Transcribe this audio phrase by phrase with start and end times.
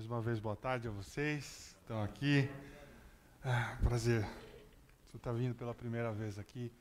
[0.00, 1.76] Mais uma vez, boa tarde a vocês.
[1.82, 2.48] Estão aqui.
[3.44, 4.22] Ah, prazer.
[5.04, 6.72] Você está vindo pela primeira vez aqui.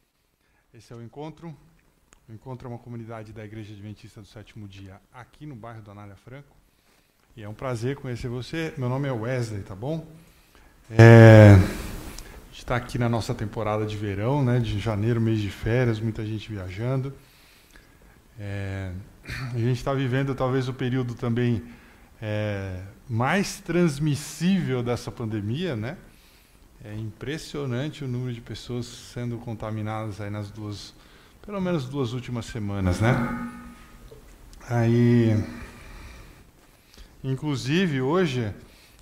[0.74, 1.54] Esse é o encontro.
[2.29, 5.92] O encontro é uma comunidade da Igreja Adventista do Sétimo Dia, aqui no bairro do
[5.92, 6.55] Anália Franco.
[7.36, 8.74] E é um prazer conhecer você.
[8.78, 10.08] Meu nome é Wesley, tá bom?
[10.90, 14.62] É, a gente está aqui na nossa temporada de verão, né?
[14.62, 17.13] De janeiro, mês de férias, muita gente viajando.
[18.40, 18.94] É,
[19.54, 21.78] a gente está vivendo talvez o período também
[22.22, 25.98] é, mais transmissível dessa pandemia, né?
[26.84, 30.94] É impressionante o número de pessoas sendo contaminadas aí nas duas,
[31.45, 33.16] pelo menos duas últimas semanas, né?
[34.70, 35.44] Aí,
[37.23, 38.54] inclusive hoje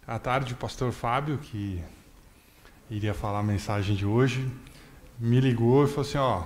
[0.07, 1.83] à tarde o pastor Fábio, que
[2.89, 4.49] iria falar a mensagem de hoje,
[5.19, 6.43] me ligou e falou assim, ó,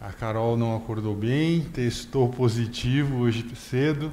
[0.00, 4.12] a Carol não acordou bem, testou positivo hoje cedo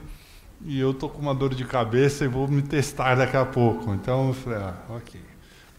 [0.66, 3.94] e eu tô com uma dor de cabeça e vou me testar daqui a pouco.
[3.94, 5.20] Então eu falei, ah, ok.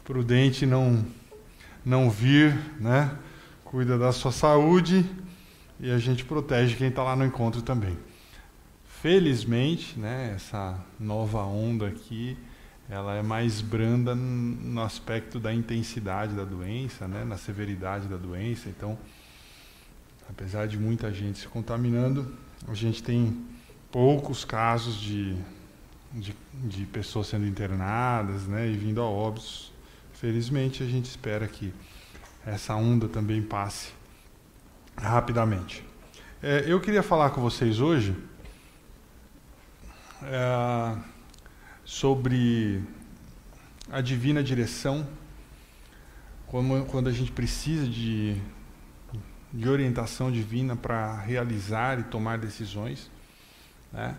[0.04, 1.04] Prudente não,
[1.84, 3.16] não vir, né?
[3.64, 5.04] Cuida da sua saúde
[5.80, 7.96] e a gente protege quem está lá no encontro também.
[9.02, 12.36] Felizmente, né, essa nova onda aqui,
[12.88, 18.68] ela é mais branda no aspecto da intensidade da doença, né, na severidade da doença.
[18.68, 18.98] Então,
[20.28, 22.34] apesar de muita gente se contaminando,
[22.66, 23.36] a gente tem
[23.90, 25.36] poucos casos de,
[26.12, 29.72] de, de, pessoas sendo internadas né, e vindo a óbitos.
[30.12, 31.72] Felizmente, a gente espera que
[32.44, 33.92] essa onda também passe
[34.96, 35.84] rapidamente.
[36.42, 38.16] É, eu queria falar com vocês hoje
[40.22, 40.96] é,
[41.84, 42.82] sobre
[43.90, 45.06] a divina direção,
[46.46, 48.40] como, quando a gente precisa de,
[49.52, 53.10] de orientação divina para realizar e tomar decisões.
[53.92, 54.14] Né?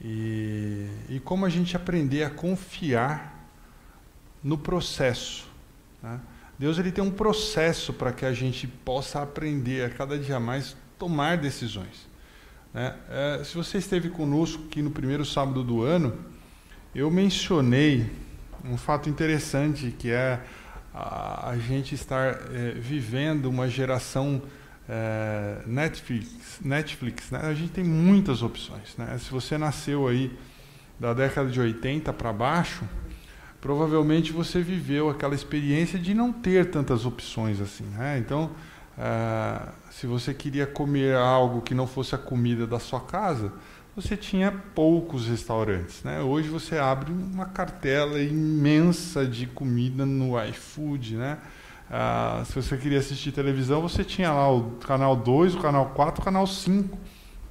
[0.00, 3.48] E, e como a gente aprender a confiar
[4.42, 5.48] no processo.
[6.02, 6.20] Né?
[6.58, 10.76] Deus ele tem um processo para que a gente possa aprender a cada dia mais
[10.98, 12.08] tomar decisões.
[12.74, 12.94] Né?
[13.08, 16.16] É, se você esteve conosco aqui no primeiro sábado do ano,
[16.94, 18.10] eu mencionei
[18.64, 20.40] um fato interessante que é
[20.94, 24.42] a, a gente estar é, vivendo uma geração
[24.94, 27.40] é, Netflix, Netflix né?
[27.42, 28.94] a gente tem muitas opções.
[28.98, 29.16] Né?
[29.18, 30.30] Se você nasceu aí
[31.00, 32.84] da década de 80 para baixo,
[33.58, 37.84] provavelmente você viveu aquela experiência de não ter tantas opções assim.
[37.84, 38.18] Né?
[38.18, 38.50] Então,
[38.98, 43.50] é, se você queria comer algo que não fosse a comida da sua casa,
[43.96, 46.02] você tinha poucos restaurantes.
[46.02, 46.20] Né?
[46.20, 51.38] Hoje você abre uma cartela imensa de comida no iFood, né?
[51.94, 56.22] Ah, se você queria assistir televisão, você tinha lá o canal 2, o canal 4,
[56.22, 56.98] o canal 5,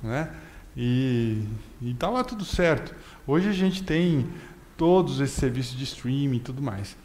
[0.02, 0.32] né?
[0.76, 1.46] E
[1.80, 2.96] estava tudo certo.
[3.28, 4.28] Hoje a gente tem
[4.76, 6.98] todos esses serviços de streaming e tudo mais.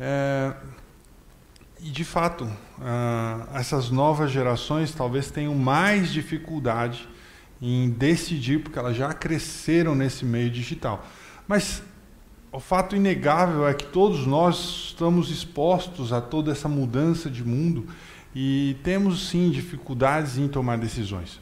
[0.00, 0.52] É,
[1.78, 7.08] e de fato, ah, essas novas gerações talvez tenham mais dificuldade
[7.62, 11.06] em decidir, porque elas já cresceram nesse meio digital.
[11.46, 11.84] Mas
[12.52, 17.86] o fato inegável é que todos nós estamos expostos a toda essa mudança de mundo
[18.34, 21.40] e temos sim dificuldades em tomar decisões.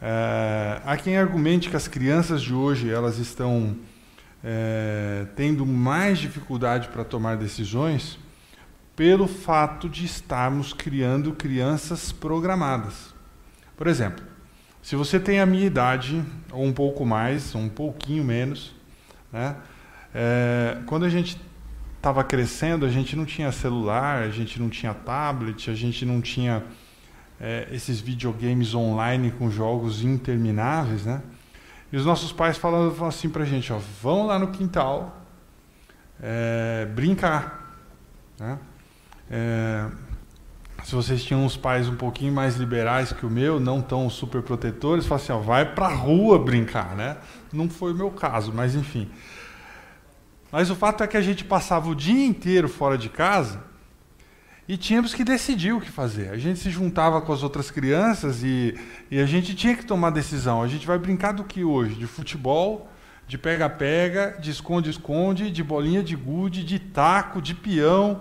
[0.00, 3.76] É, há quem argumente que as crianças de hoje elas estão
[4.42, 8.18] é, tendo mais dificuldade para tomar decisões
[8.96, 13.14] pelo fato de estarmos criando crianças programadas.
[13.76, 14.24] Por exemplo,
[14.82, 18.74] se você tem a minha idade, ou um pouco mais, ou um pouquinho menos,
[19.32, 19.56] né?
[20.14, 21.40] É, quando a gente
[21.96, 26.20] estava crescendo, a gente não tinha celular, a gente não tinha tablet, a gente não
[26.20, 26.64] tinha
[27.40, 31.22] é, esses videogames online com jogos intermináveis, né?
[31.92, 35.22] E os nossos pais falavam assim para a gente, ó, vão lá no quintal
[36.20, 37.76] é, brincar,
[38.38, 38.58] né?
[39.30, 39.86] É,
[40.84, 44.42] se vocês tinham uns pais um pouquinho mais liberais que o meu, não tão super
[44.42, 47.16] protetores, falavam assim, ó, vai para a rua brincar, né?
[47.52, 49.08] Não foi o meu caso, mas enfim.
[50.52, 53.64] Mas o fato é que a gente passava o dia inteiro fora de casa
[54.68, 56.28] e tínhamos que decidir o que fazer.
[56.28, 58.78] A gente se juntava com as outras crianças e,
[59.10, 60.62] e a gente tinha que tomar decisão.
[60.62, 61.94] A gente vai brincar do que hoje?
[61.94, 62.86] De futebol,
[63.26, 68.20] de pega-pega, de esconde-esconde, de bolinha de gude, de taco, de peão.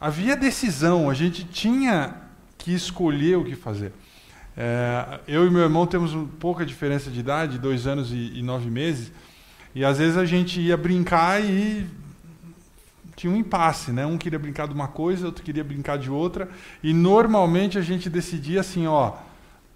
[0.00, 2.16] Havia decisão, a gente tinha
[2.56, 3.92] que escolher o que fazer.
[4.56, 8.70] É, eu e meu irmão temos pouca diferença de idade, dois anos e, e nove
[8.70, 9.12] meses.
[9.74, 11.86] E às vezes a gente ia brincar e
[13.16, 14.04] tinha um impasse, né?
[14.04, 16.48] Um queria brincar de uma coisa, outro queria brincar de outra,
[16.82, 19.14] e normalmente a gente decidia assim, ó,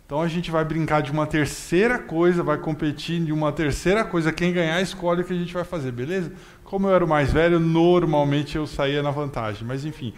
[0.06, 4.32] Então a gente vai brincar de uma terceira coisa, vai competir de uma terceira coisa.
[4.32, 6.32] Quem ganhar escolhe o que a gente vai fazer, beleza?
[6.62, 9.66] Como eu era o mais velho, normalmente eu saía na vantagem.
[9.66, 10.14] Mas enfim,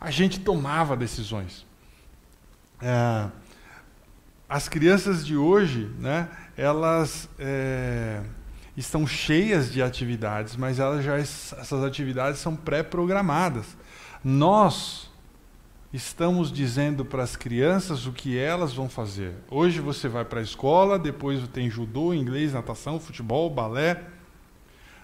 [0.00, 1.66] a gente tomava decisões.
[2.80, 3.26] É,
[4.48, 8.22] as crianças de hoje, né, elas é,
[8.80, 13.76] estão cheias de atividades, mas elas já essas atividades são pré-programadas.
[14.24, 15.10] Nós
[15.92, 19.34] estamos dizendo para as crianças o que elas vão fazer.
[19.50, 24.02] Hoje você vai para a escola, depois tem judô, inglês, natação, futebol, balé.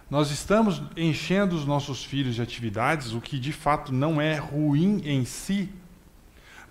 [0.09, 5.03] Nós estamos enchendo os nossos filhos de atividades, o que de fato não é ruim
[5.05, 5.69] em si,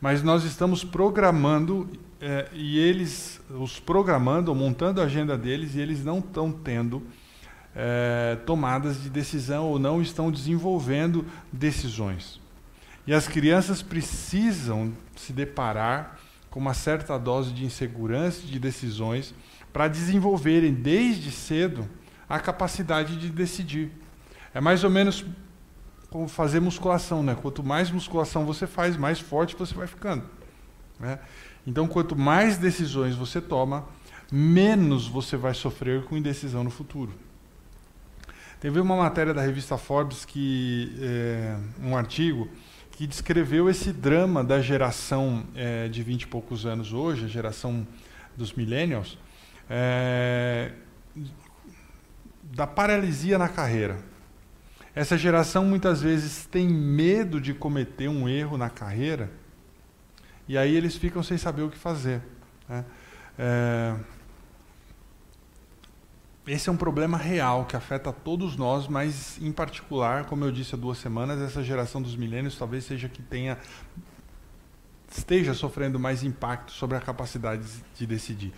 [0.02, 1.90] mas nós estamos programando
[2.22, 7.04] é, e eles, os programando, montando a agenda deles, e eles não estão tendo
[7.76, 12.40] é, tomadas de decisão ou não estão desenvolvendo decisões.
[13.06, 16.18] E as crianças precisam se deparar
[16.50, 19.34] com uma certa dose de insegurança de decisões
[19.74, 21.88] para desenvolverem desde cedo
[22.30, 23.92] a capacidade de decidir.
[24.54, 25.26] É mais ou menos
[26.10, 27.36] como fazer musculação, né?
[27.40, 30.24] Quanto mais musculação você faz, mais forte você vai ficando.
[30.98, 31.20] Né?
[31.66, 33.86] Então, quanto mais decisões você toma,
[34.32, 37.12] menos você vai sofrer com indecisão no futuro.
[38.60, 42.48] Teve uma matéria da revista Forbes que é, um artigo
[42.92, 47.86] que descreveu esse drama da geração é, de 20 e poucos anos hoje, a geração
[48.38, 49.18] dos millennials,
[49.70, 50.72] é,
[52.44, 53.98] da paralisia na carreira.
[54.96, 59.30] Essa geração muitas vezes tem medo de cometer um erro na carreira
[60.48, 62.22] e aí eles ficam sem saber o que fazer.
[62.70, 62.86] Né?
[63.38, 63.96] É,
[66.48, 70.76] esse é um problema real que afeta todos nós, mas em particular, como eu disse
[70.76, 73.58] há duas semanas, essa geração dos milênios talvez seja que tenha
[75.10, 77.66] esteja sofrendo mais impacto sobre a capacidade
[77.96, 78.54] de decidir.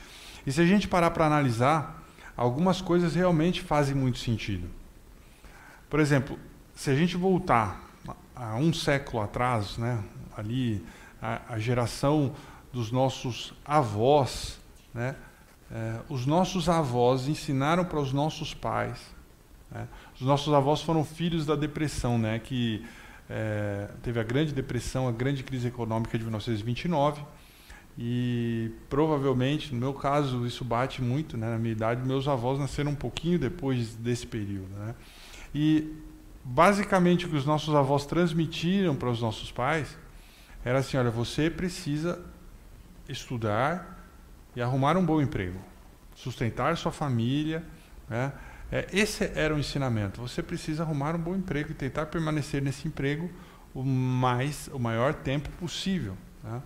[0.46, 2.04] E se a gente parar para analisar,
[2.36, 4.68] algumas coisas realmente fazem muito sentido.
[5.90, 6.38] Por exemplo,
[6.76, 7.84] se a gente voltar
[8.36, 10.04] a um século atrás, né,
[10.36, 10.84] ali
[11.22, 12.34] a, a geração
[12.72, 14.60] dos nossos avós,
[14.94, 15.16] né,
[15.72, 19.00] é, os nossos avós ensinaram para os nossos pais.
[19.70, 19.88] Né?
[20.16, 22.40] Os nossos avós foram filhos da depressão, né?
[22.40, 22.86] que
[23.30, 27.22] é, teve a grande depressão, a grande crise econômica de 1929.
[28.00, 31.50] E provavelmente, no meu caso, isso bate muito né?
[31.50, 32.08] na minha idade.
[32.08, 34.74] Meus avós nasceram um pouquinho depois desse período.
[34.78, 34.96] Né?
[35.54, 35.94] E
[36.44, 39.98] basicamente o que os nossos avós transmitiram para os nossos pais
[40.68, 42.20] era assim: olha, você precisa
[43.08, 44.04] estudar
[44.54, 45.60] e arrumar um bom emprego,
[46.14, 47.64] sustentar sua família.
[48.10, 48.34] Né?
[48.70, 50.20] É, esse era o ensinamento.
[50.20, 53.32] Você precisa arrumar um bom emprego e tentar permanecer nesse emprego
[53.74, 56.18] o mais, o maior tempo possível.
[56.44, 56.62] Né?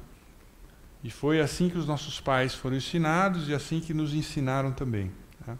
[1.03, 5.11] E foi assim que os nossos pais foram ensinados e assim que nos ensinaram também.
[5.45, 5.55] Né?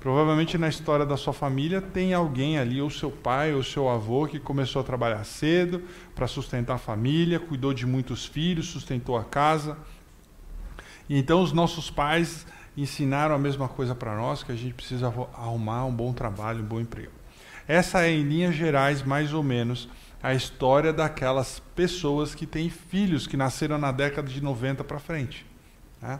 [0.00, 4.26] Provavelmente na história da sua família tem alguém ali, ou seu pai ou seu avô,
[4.26, 5.82] que começou a trabalhar cedo
[6.14, 9.76] para sustentar a família, cuidou de muitos filhos, sustentou a casa.
[11.06, 15.08] E então os nossos pais ensinaram a mesma coisa para nós, que a gente precisa
[15.34, 17.12] arrumar um bom trabalho, um bom emprego.
[17.68, 19.86] Essa é, em linhas gerais, mais ou menos,
[20.22, 25.44] a história daquelas pessoas que têm filhos que nasceram na década de 90 para frente.
[26.00, 26.18] Né?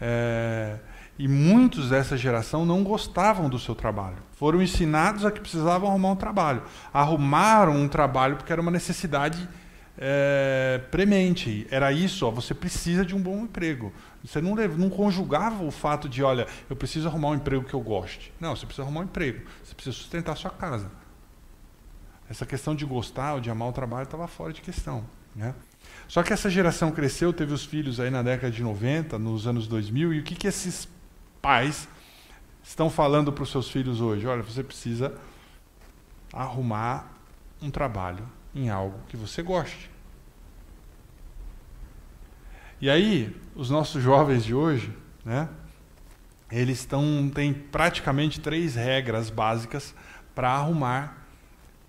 [0.00, 0.78] É,
[1.18, 4.16] e muitos dessa geração não gostavam do seu trabalho.
[4.32, 6.62] Foram ensinados a que precisavam arrumar um trabalho.
[6.92, 9.48] Arrumaram um trabalho porque era uma necessidade
[9.96, 11.66] é, premente.
[11.70, 13.92] Era isso, ó, você precisa de um bom emprego.
[14.24, 17.80] Você não, não conjugava o fato de, olha, eu preciso arrumar um emprego que eu
[17.80, 18.32] goste.
[18.40, 19.46] Não, você precisa arrumar um emprego.
[19.62, 20.90] Você precisa sustentar a sua casa.
[22.28, 25.04] Essa questão de gostar ou de amar o trabalho estava fora de questão.
[25.36, 25.54] Né?
[26.08, 29.66] Só que essa geração cresceu, teve os filhos aí na década de 90, nos anos
[29.66, 30.88] 2000, e o que, que esses
[31.44, 31.86] pais
[32.62, 34.26] estão falando para os seus filhos hoje?
[34.26, 35.14] Olha, você precisa
[36.32, 37.12] arrumar
[37.60, 39.90] um trabalho em algo que você goste.
[42.80, 44.90] E aí, os nossos jovens de hoje,
[45.22, 45.50] né,
[46.50, 49.94] eles estão têm praticamente três regras básicas
[50.34, 51.26] para arrumar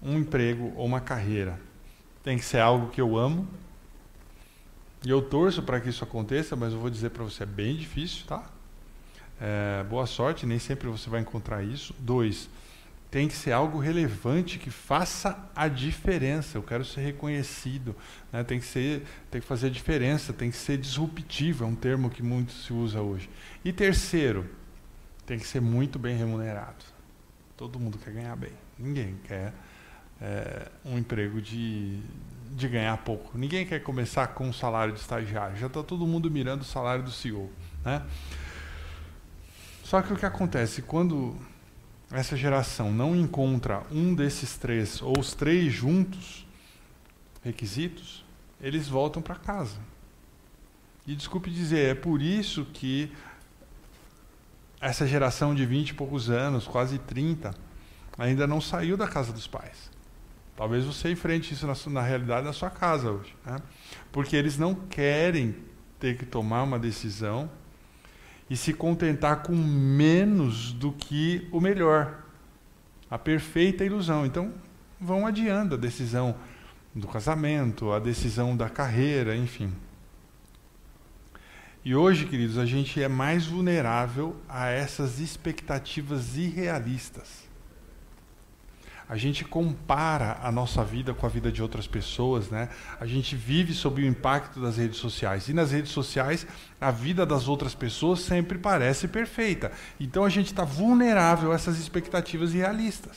[0.01, 1.57] um emprego ou uma carreira.
[2.21, 3.47] Tem que ser algo que eu amo.
[5.05, 7.75] E eu torço para que isso aconteça, mas eu vou dizer para você, é bem
[7.77, 8.54] difícil, tá?
[9.39, 11.93] É, boa sorte, nem sempre você vai encontrar isso.
[11.99, 12.49] Dois,
[13.11, 16.57] tem que ser algo relevante que faça a diferença.
[16.57, 17.95] Eu quero ser reconhecido,
[18.31, 18.43] né?
[18.43, 22.09] tem que ser, tem que fazer a diferença, tem que ser disruptivo, é um termo
[22.09, 23.29] que muito se usa hoje.
[23.63, 24.45] E terceiro,
[25.25, 26.83] tem que ser muito bem remunerado.
[27.55, 29.53] Todo mundo quer ganhar bem, ninguém quer
[30.21, 31.99] é, um emprego de,
[32.51, 33.37] de ganhar pouco.
[33.37, 35.55] Ninguém quer começar com um salário de estagiário.
[35.57, 37.49] Já está todo mundo mirando o salário do CEO.
[37.83, 38.01] Né?
[39.85, 41.37] Só que o que acontece quando
[42.11, 46.43] essa geração não encontra um desses três ou os três juntos
[47.43, 48.25] requisitos,
[48.59, 49.77] eles voltam para casa.
[51.05, 53.11] E desculpe dizer, é por isso que
[54.81, 57.53] essa geração de 20 e poucos anos, quase 30,
[58.17, 59.91] ainda não saiu da casa dos pais.
[60.57, 63.35] Talvez você enfrente isso na, na realidade da sua casa hoje.
[63.45, 63.59] Né?
[64.11, 65.55] Porque eles não querem
[65.99, 67.51] ter que tomar uma decisão
[68.49, 72.23] e se contentar com menos do que o melhor.
[73.09, 74.25] A perfeita ilusão.
[74.25, 74.53] Então,
[74.99, 76.35] vão adiando a decisão
[76.93, 79.73] do casamento, a decisão da carreira, enfim.
[81.83, 87.44] E hoje, queridos, a gente é mais vulnerável a essas expectativas irrealistas.
[89.07, 92.69] A gente compara a nossa vida com a vida de outras pessoas, né?
[92.99, 95.47] A gente vive sob o impacto das redes sociais.
[95.47, 96.47] E nas redes sociais,
[96.81, 99.71] a vida das outras pessoas sempre parece perfeita.
[99.99, 103.15] Então a gente está vulnerável a essas expectativas irrealistas.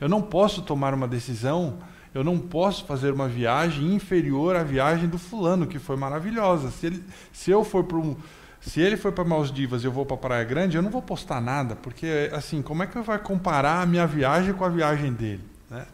[0.00, 1.78] Eu não posso tomar uma decisão
[2.12, 6.70] eu não posso fazer uma viagem inferior à viagem do fulano, que foi maravilhosa.
[6.70, 8.16] Se, ele, se eu for para um,
[8.60, 11.40] se ele foi para Maldivas e eu vou para Praia Grande, eu não vou postar
[11.40, 15.12] nada, porque assim, como é que eu vai comparar a minha viagem com a viagem
[15.12, 15.42] dele?
[15.70, 15.86] Né?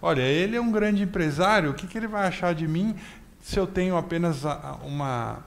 [0.00, 2.94] Olha, ele é um grande empresário, o que, que ele vai achar de mim
[3.40, 4.42] se eu tenho apenas
[4.84, 5.38] uma,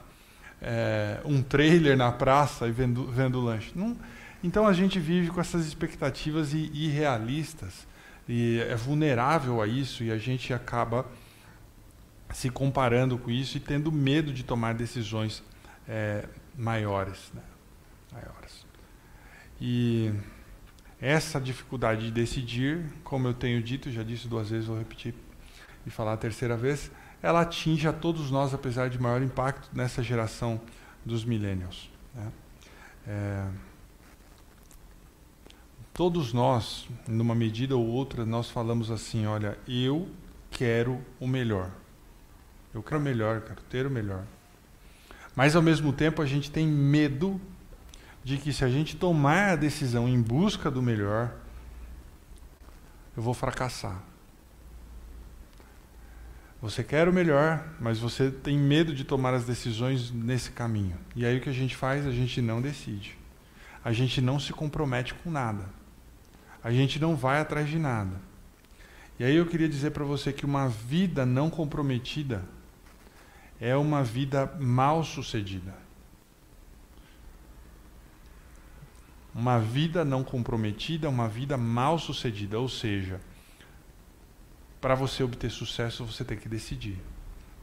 [0.60, 3.72] é, um trailer na praça e vendo, vendo lanche?
[3.76, 3.96] Não,
[4.44, 7.88] então a gente vive com essas expectativas irrealistas
[8.28, 11.06] e é vulnerável a isso e a gente acaba
[12.34, 15.44] se comparando com isso e tendo medo de tomar decisões
[15.88, 16.26] é,
[16.58, 17.42] maiores, né?
[18.12, 18.66] maiores.
[19.60, 20.14] E
[21.00, 25.14] essa dificuldade de decidir, como eu tenho dito, já disse duas vezes, vou repetir
[25.86, 30.02] e falar a terceira vez, ela atinge a todos nós, apesar de maior impacto nessa
[30.02, 30.60] geração
[31.06, 31.90] dos millennials.
[32.14, 32.32] Né?
[33.08, 33.48] É,
[35.96, 40.10] Todos nós, numa medida ou outra, nós falamos assim: olha, eu
[40.52, 41.72] quero o melhor.
[42.74, 44.26] Eu quero o melhor, quero ter o melhor.
[45.36, 47.40] Mas ao mesmo tempo a gente tem medo
[48.24, 51.34] de que se a gente tomar a decisão em busca do melhor,
[53.16, 54.02] eu vou fracassar.
[56.62, 60.98] Você quer o melhor, mas você tem medo de tomar as decisões nesse caminho.
[61.16, 62.08] E aí o que a gente faz?
[62.08, 63.18] A gente não decide.
[63.84, 65.66] A gente não se compromete com nada
[66.66, 68.20] a gente não vai atrás de nada.
[69.20, 72.44] E aí eu queria dizer para você que uma vida não comprometida
[73.66, 75.74] é uma vida mal sucedida.
[79.34, 83.20] Uma vida não comprometida uma vida mal sucedida, ou seja,
[84.80, 87.02] para você obter sucesso você tem que decidir,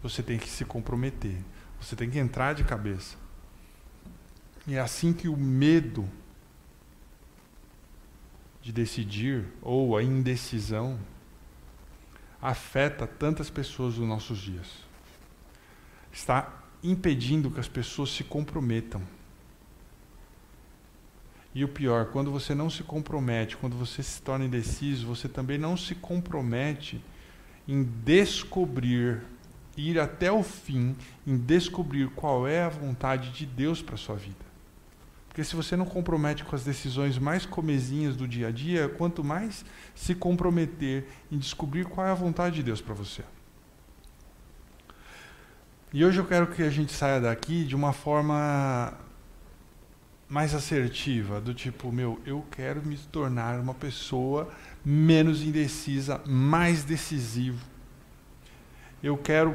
[0.02, 1.38] você tem que se comprometer,
[1.80, 3.16] você tem que entrar de cabeça.
[4.66, 6.08] E é assim que o medo
[8.60, 10.98] de decidir ou a indecisão
[12.40, 14.91] afeta tantas pessoas nos nossos dias.
[16.12, 19.02] Está impedindo que as pessoas se comprometam.
[21.54, 25.58] E o pior, quando você não se compromete, quando você se torna indeciso, você também
[25.58, 27.02] não se compromete
[27.68, 29.22] em descobrir,
[29.76, 34.16] ir até o fim, em descobrir qual é a vontade de Deus para a sua
[34.16, 34.52] vida.
[35.28, 39.24] Porque se você não compromete com as decisões mais comezinhas do dia a dia, quanto
[39.24, 39.64] mais
[39.94, 43.22] se comprometer em descobrir qual é a vontade de Deus para você.
[45.94, 48.94] E hoje eu quero que a gente saia daqui de uma forma
[50.26, 54.48] mais assertiva, do tipo, meu, eu quero me tornar uma pessoa
[54.82, 57.62] menos indecisa, mais decisivo.
[59.02, 59.54] Eu quero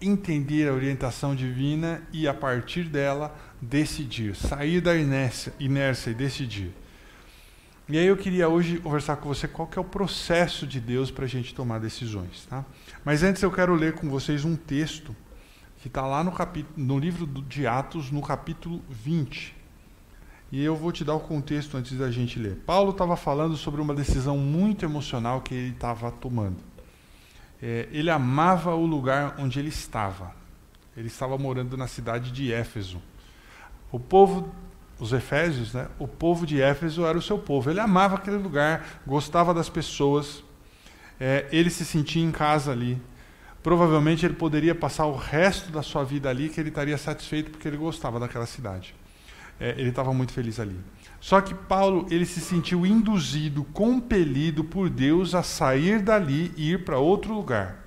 [0.00, 6.72] entender a orientação divina e a partir dela decidir, sair da inércia, inércia e decidir.
[7.86, 11.10] E aí eu queria hoje conversar com você qual que é o processo de Deus
[11.10, 12.46] para a gente tomar decisões.
[12.48, 12.64] Tá?
[13.04, 15.14] Mas antes eu quero ler com vocês um texto
[15.86, 19.54] que está lá no, capítulo, no livro de Atos, no capítulo 20.
[20.50, 22.56] E eu vou te dar o contexto antes da gente ler.
[22.66, 26.56] Paulo estava falando sobre uma decisão muito emocional que ele estava tomando.
[27.62, 30.34] É, ele amava o lugar onde ele estava.
[30.96, 33.00] Ele estava morando na cidade de Éfeso.
[33.92, 34.52] O povo,
[34.98, 35.86] os Efésios, né?
[36.00, 37.70] o povo de Éfeso era o seu povo.
[37.70, 40.42] Ele amava aquele lugar, gostava das pessoas,
[41.20, 43.00] é, ele se sentia em casa ali.
[43.66, 47.66] Provavelmente ele poderia passar o resto da sua vida ali, que ele estaria satisfeito porque
[47.66, 48.94] ele gostava daquela cidade.
[49.58, 50.78] é, ele estava muito feliz ali.
[51.18, 56.84] Só que Paulo ele se sentiu induzido, compelido por Deus a sair dali e ir
[56.84, 57.84] para outro lugar.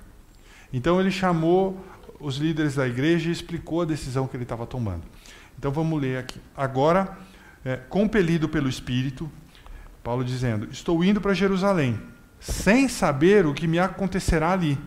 [0.70, 1.82] Então ele chamou
[2.20, 5.04] os líderes da igreja e explicou a decisão que ele estava tomando.
[5.58, 6.38] Então vamos ler aqui.
[6.54, 7.16] Agora,
[7.64, 9.32] é, compelido pelo Espírito,
[10.04, 11.98] Paulo dizendo: Estou indo para Jerusalém,
[12.38, 14.78] sem saber o que me acontecerá ali.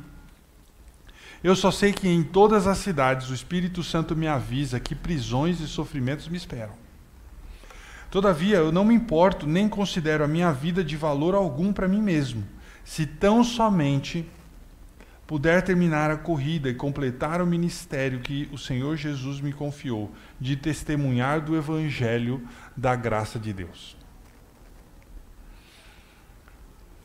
[1.44, 5.60] Eu só sei que em todas as cidades o Espírito Santo me avisa que prisões
[5.60, 6.74] e sofrimentos me esperam.
[8.10, 12.02] Todavia, eu não me importo nem considero a minha vida de valor algum para mim
[12.02, 12.48] mesmo,
[12.86, 14.26] se tão somente
[15.28, 20.56] puder terminar a corrida e completar o ministério que o Senhor Jesus me confiou, de
[20.56, 22.48] testemunhar do Evangelho
[22.78, 23.98] da graça de Deus.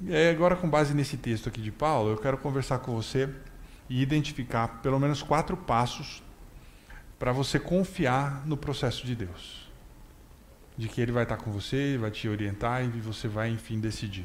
[0.00, 3.28] E agora, com base nesse texto aqui de Paulo, eu quero conversar com você
[3.88, 6.23] e identificar pelo menos quatro passos
[7.18, 9.68] para você confiar no processo de Deus
[10.78, 14.25] de que Ele vai estar com você, vai te orientar e você vai, enfim, decidir.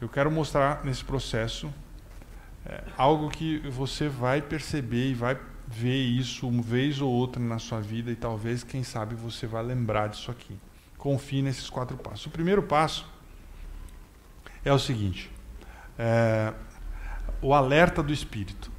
[0.00, 1.72] Eu quero mostrar nesse processo
[2.64, 7.58] é, algo que você vai perceber e vai ver isso uma vez ou outra na
[7.58, 10.58] sua vida e talvez, quem sabe, você vai lembrar disso aqui.
[10.96, 12.24] Confie nesses quatro passos.
[12.24, 13.06] O primeiro passo
[14.64, 15.30] é o seguinte:
[15.98, 16.54] é,
[17.40, 18.70] o alerta do Espírito.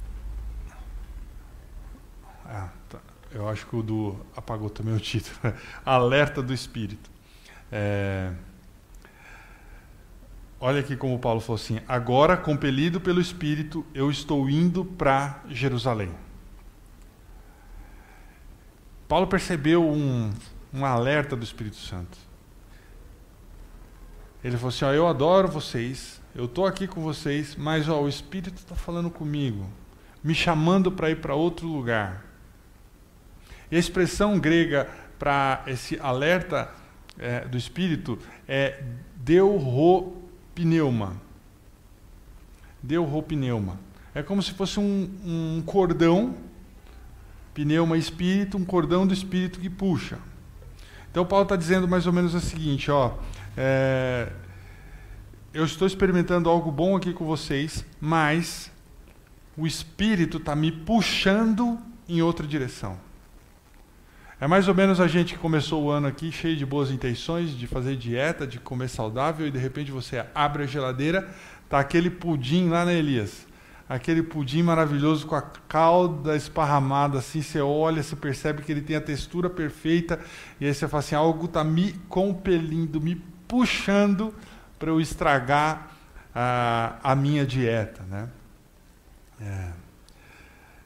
[2.44, 2.98] Ah, tá.
[3.32, 5.36] Eu acho que o do apagou também o título.
[5.86, 7.10] Alerta do Espírito.
[7.70, 8.32] É...
[10.58, 16.12] Olha aqui como Paulo falou assim: agora, compelido pelo Espírito, eu estou indo para Jerusalém.
[19.08, 20.32] Paulo percebeu um,
[20.72, 22.18] um alerta do Espírito Santo.
[24.42, 28.08] Ele falou assim: ó, eu adoro vocês, eu estou aqui com vocês, mas ó, o
[28.08, 29.66] Espírito está falando comigo,
[30.22, 32.24] me chamando para ir para outro lugar.
[33.70, 36.70] E a expressão grega para esse alerta
[37.18, 38.18] é, do Espírito
[38.48, 38.82] é
[39.16, 41.16] deuropneuma.
[42.82, 43.78] Deuropneuma.
[44.14, 46.34] É como se fosse um, um cordão,
[47.54, 50.18] pneuma espírito, um cordão do espírito que puxa.
[51.10, 53.14] Então Paulo está dizendo mais ou menos o seguinte, ó,
[53.56, 54.28] é,
[55.52, 58.70] eu estou experimentando algo bom aqui com vocês, mas
[59.56, 62.96] o espírito está me puxando em outra direção.
[64.40, 67.50] É mais ou menos a gente que começou o ano aqui cheio de boas intenções,
[67.50, 71.28] de fazer dieta, de comer saudável, e de repente você abre a geladeira,
[71.68, 73.46] tá aquele pudim lá na Elias.
[73.88, 78.94] Aquele pudim maravilhoso com a calda esparramada, assim, você olha, você percebe que ele tem
[78.94, 80.20] a textura perfeita,
[80.60, 83.16] e aí você fala assim, algo está me compelindo, me
[83.48, 84.32] puxando
[84.80, 85.92] para eu estragar
[86.34, 88.28] a, a minha dieta, né?
[89.40, 89.80] É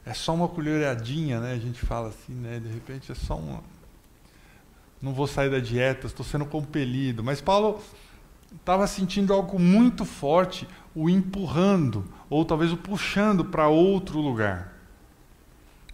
[0.06, 1.52] é só uma colheradinha, né?
[1.52, 2.60] A gente fala assim, né?
[2.60, 3.62] De repente é só uma.
[5.00, 7.24] Não vou sair da dieta, estou sendo compelido.
[7.24, 7.80] Mas Paulo
[8.54, 14.74] estava sentindo algo muito forte, o empurrando, ou talvez o puxando para outro lugar.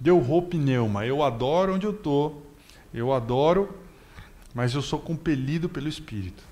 [0.00, 1.06] Deu roupa pneuma.
[1.06, 2.44] Eu adoro onde eu estou,
[2.92, 3.78] eu adoro,
[4.52, 6.42] mas eu sou compelido pelo Espírito.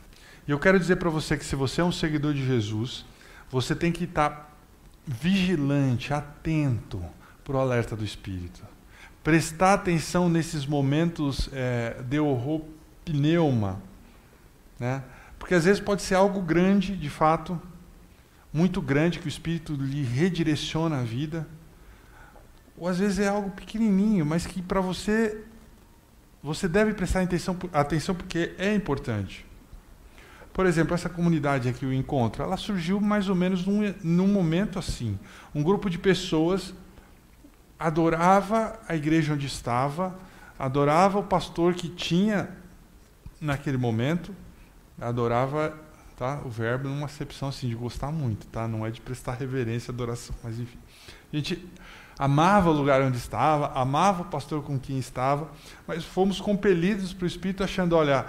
[0.48, 3.04] E eu quero dizer para você que se você é um seguidor de Jesus,
[3.50, 4.48] você tem que estar tá
[5.06, 7.04] vigilante, atento
[7.44, 8.62] para o alerta do Espírito.
[9.22, 12.62] Prestar atenção nesses momentos é, de horror
[13.04, 13.82] pneuma.
[14.80, 15.04] Né?
[15.38, 17.61] Porque às vezes pode ser algo grande, de fato,
[18.50, 21.46] muito grande, que o Espírito lhe redireciona a vida.
[22.74, 25.44] Ou às vezes é algo pequenininho, mas que para você,
[26.42, 29.46] você deve prestar atenção, atenção porque é importante.
[30.59, 34.77] Por exemplo, essa comunidade aqui, o Encontro, ela surgiu mais ou menos num, num momento
[34.77, 35.16] assim.
[35.55, 36.75] Um grupo de pessoas
[37.79, 40.18] adorava a igreja onde estava,
[40.59, 42.49] adorava o pastor que tinha
[43.40, 44.35] naquele momento,
[45.01, 45.79] adorava
[46.16, 48.66] tá, o verbo numa acepção assim, de gostar muito, tá?
[48.66, 50.79] não é de prestar reverência, adoração, mas enfim.
[51.33, 51.68] A gente
[52.18, 55.53] amava o lugar onde estava, amava o pastor com quem estava,
[55.87, 58.27] mas fomos compelidos para o Espírito achando, olha,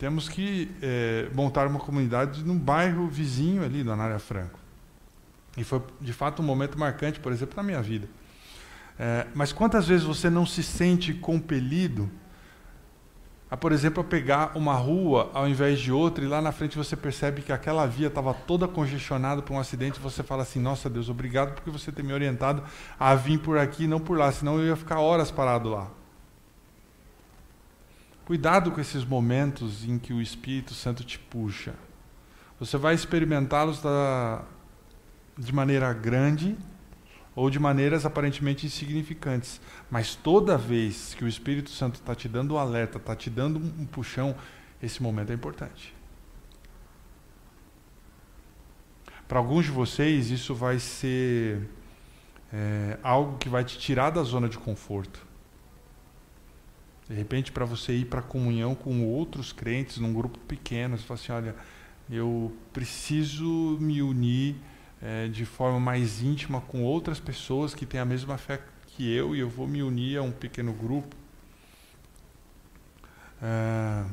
[0.00, 4.58] temos que é, montar uma comunidade num bairro vizinho ali do Anália Franco.
[5.58, 8.08] E foi, de fato, um momento marcante, por exemplo, na minha vida.
[8.98, 12.10] É, mas quantas vezes você não se sente compelido
[13.50, 16.78] a, por exemplo, a pegar uma rua ao invés de outra e lá na frente
[16.78, 20.60] você percebe que aquela via estava toda congestionada por um acidente e você fala assim,
[20.60, 22.62] nossa Deus, obrigado porque você ter me orientado
[22.98, 25.90] a vir por aqui e não por lá, senão eu ia ficar horas parado lá.
[28.30, 31.74] Cuidado com esses momentos em que o Espírito Santo te puxa.
[32.60, 34.44] Você vai experimentá-los da,
[35.36, 36.56] de maneira grande,
[37.34, 39.60] ou de maneiras aparentemente insignificantes.
[39.90, 43.58] Mas toda vez que o Espírito Santo está te dando um alerta, está te dando
[43.58, 44.36] um puxão,
[44.80, 45.92] esse momento é importante.
[49.26, 51.68] Para alguns de vocês, isso vai ser
[52.52, 55.29] é, algo que vai te tirar da zona de conforto.
[57.10, 61.18] De repente, para você ir para comunhão com outros crentes num grupo pequeno, você fala
[61.18, 61.56] assim: olha,
[62.08, 64.54] eu preciso me unir
[65.02, 69.34] é, de forma mais íntima com outras pessoas que têm a mesma fé que eu
[69.34, 71.16] e eu vou me unir a um pequeno grupo.
[73.42, 74.04] É,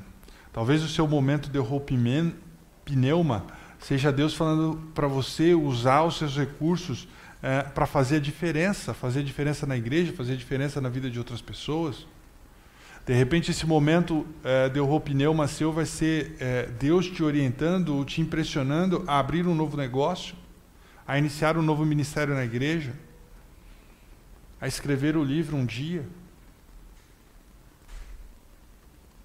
[0.51, 2.35] talvez o seu momento de rompimento,
[2.83, 3.45] pneuma,
[3.79, 7.07] Seja Deus falando para você usar os seus recursos
[7.43, 11.09] é, para fazer a diferença, fazer a diferença na igreja, fazer a diferença na vida
[11.09, 12.07] de outras pessoas.
[13.07, 18.19] De repente, esse momento é, de pneuma seu vai ser é, Deus te orientando, te
[18.19, 20.35] impressionando a abrir um novo negócio,
[21.07, 22.93] a iniciar um novo ministério na igreja,
[24.59, 26.05] a escrever o livro um dia.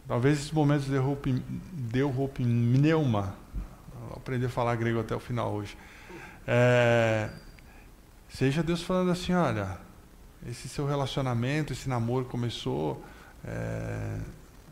[0.06, 3.34] Talvez esse momento de pneuma
[4.16, 5.76] aprender a falar grego até o final hoje.
[6.46, 7.30] É,
[8.28, 9.76] seja Deus falando assim, olha,
[10.46, 13.04] esse seu relacionamento, esse namoro começou,
[13.44, 14.18] é,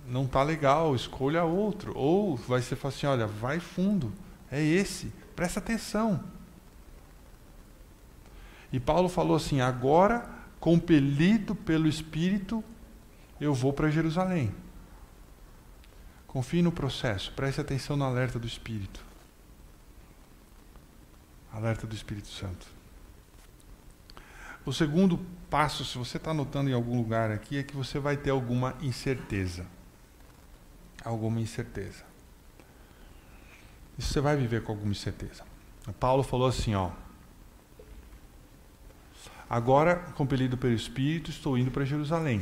[0.06, 1.96] não tá legal, escolha outro.
[1.96, 4.12] Ou vai ser assim, olha, vai fundo,
[4.50, 6.22] é esse, presta atenção.
[8.72, 10.28] E Paulo falou assim, agora,
[10.61, 12.62] compelido pelo Espírito,
[13.40, 14.54] eu vou para Jerusalém.
[16.26, 19.04] Confie no processo, preste atenção no alerta do Espírito.
[21.52, 22.66] Alerta do Espírito Santo.
[24.64, 25.18] O segundo
[25.50, 28.76] passo, se você está anotando em algum lugar aqui, é que você vai ter alguma
[28.80, 29.66] incerteza.
[31.04, 32.04] Alguma incerteza.
[33.98, 35.44] Isso você vai viver com alguma incerteza.
[35.98, 36.90] Paulo falou assim, ó.
[39.48, 42.40] Agora, compelido pelo Espírito, estou indo para Jerusalém,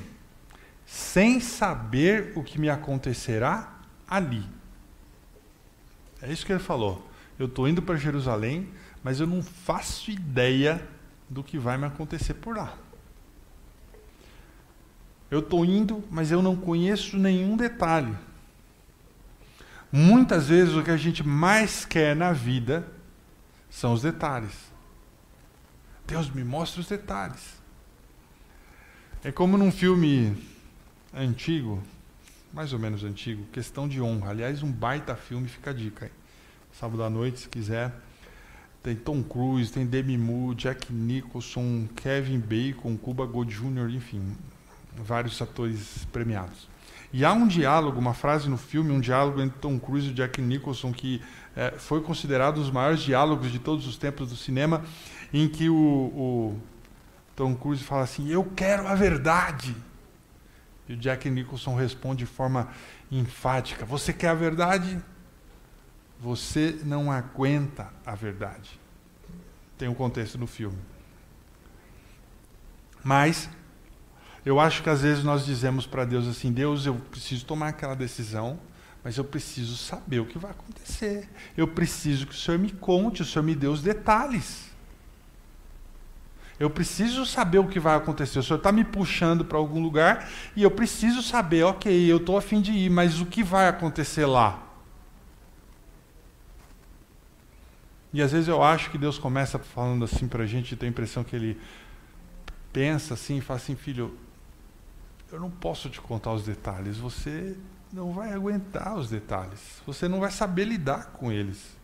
[0.84, 4.44] sem saber o que me acontecerá ali.
[6.20, 7.08] É isso que ele falou.
[7.38, 8.68] Eu estou indo para Jerusalém
[9.02, 10.86] mas eu não faço ideia
[11.28, 12.76] do que vai me acontecer por lá.
[15.30, 18.16] Eu estou indo, mas eu não conheço nenhum detalhe.
[19.92, 22.86] Muitas vezes o que a gente mais quer na vida
[23.70, 24.52] são os detalhes.
[26.06, 27.58] Deus me mostra os detalhes.
[29.22, 30.36] É como num filme
[31.12, 31.82] antigo,
[32.52, 34.30] mais ou menos antigo, Questão de Honra.
[34.30, 36.12] Aliás, um baita filme, fica a dica aí.
[36.72, 37.92] Sábado à noite, se quiser,
[38.82, 44.36] tem Tom Cruise, tem Demi Moore, Jack Nicholson, Kevin Bacon, Cuba Gold Jr., enfim,
[45.02, 46.68] vários atores premiados.
[47.12, 50.40] E há um diálogo, uma frase no filme, um diálogo entre Tom Cruise e Jack
[50.42, 51.22] Nicholson que
[51.56, 54.84] é, foi considerado um dos maiores diálogos de todos os tempos do cinema,
[55.32, 56.62] em que o, o
[57.34, 59.74] Tom Cruise fala assim: Eu quero a verdade.
[60.88, 62.68] E o Jack Nicholson responde de forma
[63.10, 65.02] enfática: Você quer a verdade?
[66.20, 68.78] Você não aguenta a verdade.
[69.76, 70.78] Tem um contexto no filme.
[73.02, 73.48] Mas
[74.48, 77.94] eu acho que às vezes nós dizemos para Deus assim: Deus, eu preciso tomar aquela
[77.94, 78.58] decisão,
[79.04, 81.28] mas eu preciso saber o que vai acontecer.
[81.54, 84.70] Eu preciso que o Senhor me conte, o Senhor me dê os detalhes.
[86.58, 88.38] Eu preciso saber o que vai acontecer.
[88.38, 92.38] O Senhor está me puxando para algum lugar e eu preciso saber, ok, eu estou
[92.38, 94.62] a fim de ir, mas o que vai acontecer lá?
[98.14, 100.90] E às vezes eu acho que Deus começa falando assim para a gente, tem a
[100.90, 101.60] impressão que Ele
[102.72, 104.18] pensa assim e fala assim, filho,
[105.30, 107.56] eu não posso te contar os detalhes, você
[107.92, 111.76] não vai aguentar os detalhes, você não vai saber lidar com eles.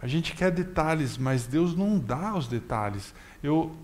[0.00, 3.14] A gente quer detalhes, mas Deus não dá os detalhes.
[3.42, 3.74] Eu,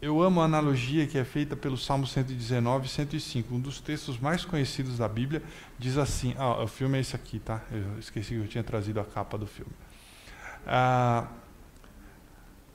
[0.00, 3.54] eu amo a analogia que é feita pelo Salmo 119 e 105.
[3.54, 5.42] Um dos textos mais conhecidos da Bíblia
[5.78, 7.60] diz assim: ah, o filme é esse aqui, tá?
[7.70, 9.72] Eu esqueci que eu tinha trazido a capa do filme.
[10.66, 11.26] Ah,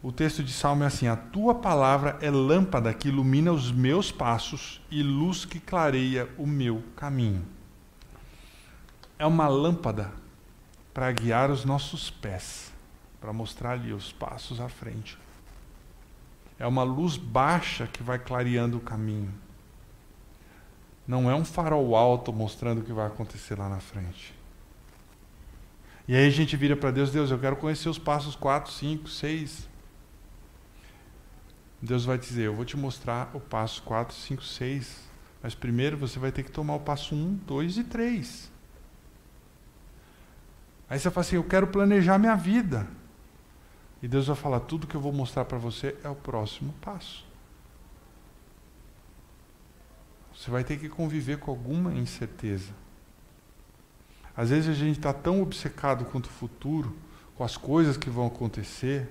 [0.01, 4.12] o texto de Salmo é assim: A tua palavra é lâmpada que ilumina os meus
[4.12, 7.45] passos e luz que clareia o meu caminho.
[9.17, 10.12] É uma lâmpada
[10.93, 12.71] para guiar os nossos pés,
[13.19, 15.17] para mostrar ali os passos à frente.
[16.57, 19.33] É uma luz baixa que vai clareando o caminho.
[21.07, 24.33] Não é um farol alto mostrando o que vai acontecer lá na frente.
[26.07, 29.07] E aí a gente vira para Deus, Deus, eu quero conhecer os passos 4, 5,
[29.07, 29.68] 6.
[31.82, 35.10] Deus vai dizer, eu vou te mostrar o passo 4, 5, 6.
[35.42, 38.52] Mas primeiro você vai ter que tomar o passo 1, 2 e 3.
[40.89, 42.88] Aí você fala assim, eu quero planejar minha vida.
[44.02, 47.26] E Deus vai falar: tudo que eu vou mostrar para você é o próximo passo.
[50.36, 52.72] Você vai ter que conviver com alguma incerteza.
[54.36, 56.96] Às vezes a gente está tão obcecado quanto o futuro,
[57.36, 59.10] com as coisas que vão acontecer,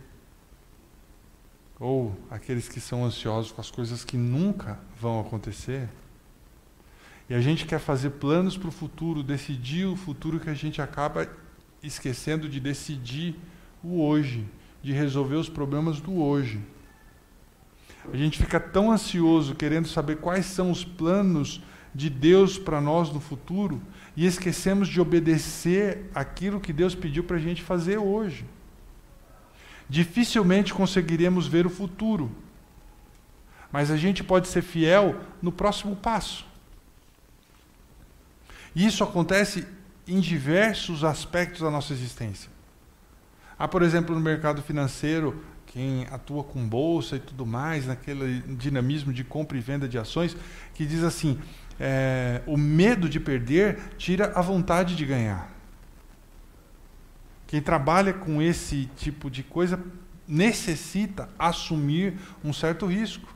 [1.80, 5.88] ou aqueles que são ansiosos com as coisas que nunca vão acontecer.
[7.28, 10.80] E a gente quer fazer planos para o futuro, decidir o futuro que a gente
[10.80, 11.28] acaba
[11.82, 13.36] esquecendo de decidir
[13.82, 14.44] o hoje,
[14.82, 16.60] de resolver os problemas do hoje.
[18.12, 21.62] A gente fica tão ansioso querendo saber quais são os planos
[21.94, 23.80] de Deus para nós no futuro
[24.16, 28.44] e esquecemos de obedecer aquilo que Deus pediu para a gente fazer hoje.
[29.88, 32.30] Dificilmente conseguiremos ver o futuro,
[33.72, 36.46] mas a gente pode ser fiel no próximo passo.
[38.74, 39.66] E isso acontece
[40.06, 42.50] em diversos aspectos da nossa existência.
[43.58, 49.12] Há, por exemplo, no mercado financeiro, quem atua com bolsa e tudo mais, naquele dinamismo
[49.12, 50.36] de compra e venda de ações,
[50.74, 51.38] que diz assim:
[51.78, 55.57] é, o medo de perder tira a vontade de ganhar.
[57.48, 59.82] Quem trabalha com esse tipo de coisa
[60.28, 63.34] necessita assumir um certo risco.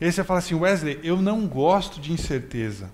[0.00, 2.90] E aí você fala assim, Wesley, eu não gosto de incerteza.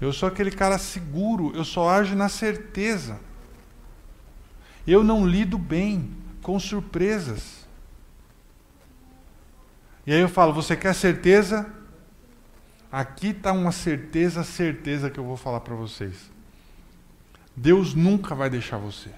[0.00, 3.18] Eu sou aquele cara seguro, eu só ajo na certeza.
[4.84, 6.10] Eu não lido bem
[6.42, 7.64] com surpresas.
[10.04, 11.66] E aí eu falo: você quer certeza?
[12.90, 16.35] Aqui está uma certeza, certeza que eu vou falar para vocês.
[17.56, 19.10] Deus nunca vai deixar você.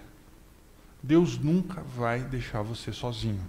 [1.02, 3.44] Deus nunca vai deixar você sozinho.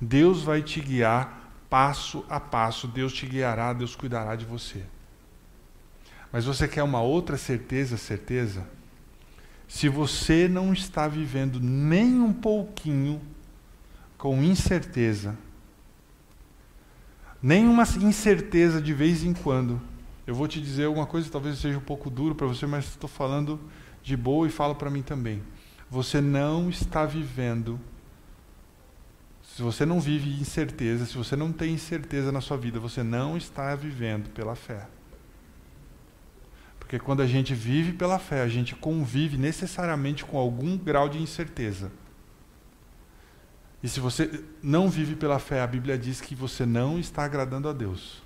[0.00, 2.86] Deus vai te guiar passo a passo.
[2.86, 4.84] Deus te guiará, Deus cuidará de você.
[6.30, 8.66] Mas você quer uma outra certeza, certeza?
[9.66, 13.22] Se você não está vivendo nem um pouquinho
[14.18, 15.36] com incerteza,
[17.42, 19.80] nem uma incerteza de vez em quando,
[20.26, 23.08] eu vou te dizer alguma coisa, talvez seja um pouco duro para você, mas estou
[23.08, 23.60] falando
[24.02, 25.42] de boa e falo para mim também.
[25.90, 27.78] Você não está vivendo.
[29.42, 33.36] Se você não vive incerteza, se você não tem incerteza na sua vida, você não
[33.36, 34.86] está vivendo pela fé.
[36.78, 41.18] Porque quando a gente vive pela fé, a gente convive necessariamente com algum grau de
[41.18, 41.90] incerteza.
[43.82, 47.68] E se você não vive pela fé, a Bíblia diz que você não está agradando
[47.68, 48.22] a Deus.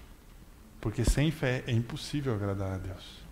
[0.86, 3.26] Porque sem fé é impossível agradar a Deus.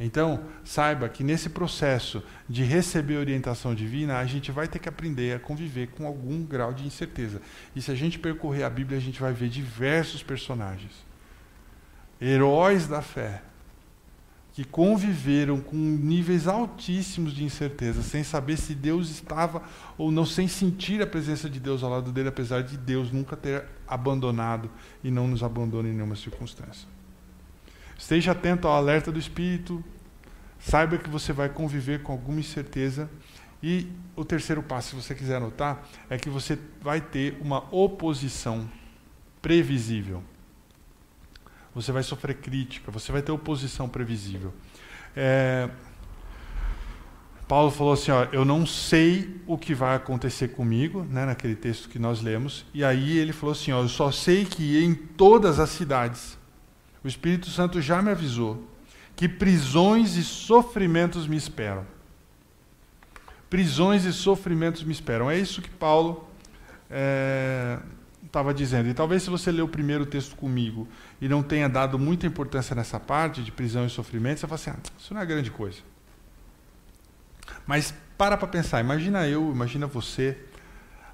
[0.00, 5.36] Então, saiba que nesse processo de receber orientação divina, a gente vai ter que aprender
[5.36, 7.40] a conviver com algum grau de incerteza.
[7.76, 10.90] E se a gente percorrer a Bíblia, a gente vai ver diversos personagens.
[12.20, 13.42] Heróis da fé,
[14.52, 19.62] que conviveram com níveis altíssimos de incerteza, sem saber se Deus estava
[19.96, 23.36] ou não, sem sentir a presença de Deus ao lado dele, apesar de Deus nunca
[23.36, 24.70] ter abandonado
[25.04, 26.88] e não nos abandona em nenhuma circunstância.
[27.96, 29.84] Esteja atento ao alerta do Espírito,
[30.58, 33.08] saiba que você vai conviver com alguma incerteza.
[33.62, 33.86] E
[34.16, 38.68] o terceiro passo, se você quiser anotar, é que você vai ter uma oposição
[39.42, 40.22] previsível
[41.74, 44.52] você vai sofrer crítica, você vai ter oposição previsível.
[45.16, 45.68] É,
[47.46, 51.88] Paulo falou assim: ó, eu não sei o que vai acontecer comigo, né, naquele texto
[51.88, 52.64] que nós lemos.
[52.72, 56.38] E aí ele falou assim: ó, eu só sei que em todas as cidades,
[57.02, 58.68] o Espírito Santo já me avisou
[59.16, 61.84] que prisões e sofrimentos me esperam.
[63.50, 65.30] Prisões e sofrimentos me esperam.
[65.30, 66.26] É isso que Paulo
[66.88, 67.78] é,
[68.30, 68.88] estava dizendo.
[68.88, 70.88] E talvez se você ler o primeiro texto comigo
[71.20, 74.70] e não tenha dado muita importância nessa parte de prisão e sofrimento, você fala assim,
[74.70, 75.78] ah, isso não é grande coisa.
[77.66, 80.38] Mas para para pensar, imagina eu, imagina você,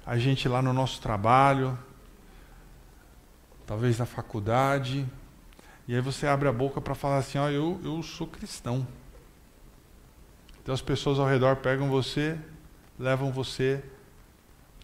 [0.05, 1.77] a gente lá no nosso trabalho,
[3.65, 5.05] talvez na faculdade,
[5.87, 8.87] e aí você abre a boca para falar assim, ó, oh, eu, eu sou cristão.
[10.61, 12.37] Então as pessoas ao redor pegam você,
[12.99, 13.83] levam você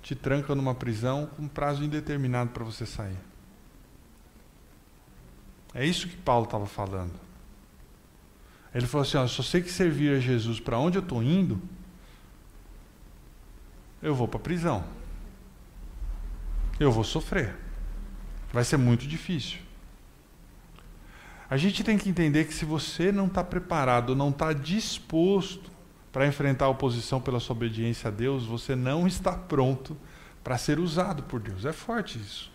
[0.04, 3.18] te tranca numa prisão com prazo indeterminado para você sair.
[5.74, 7.14] É isso que Paulo estava falando.
[8.76, 11.24] Ele falou assim: ó, se eu sei que servir a Jesus para onde eu estou
[11.24, 11.60] indo,
[14.02, 14.84] eu vou para a prisão.
[16.78, 17.56] Eu vou sofrer.
[18.52, 19.60] Vai ser muito difícil.
[21.50, 25.72] A gente tem que entender que se você não está preparado, não está disposto
[26.14, 29.98] para enfrentar a oposição pela sua obediência a Deus, você não está pronto
[30.44, 31.66] para ser usado por Deus.
[31.66, 32.52] É forte isso.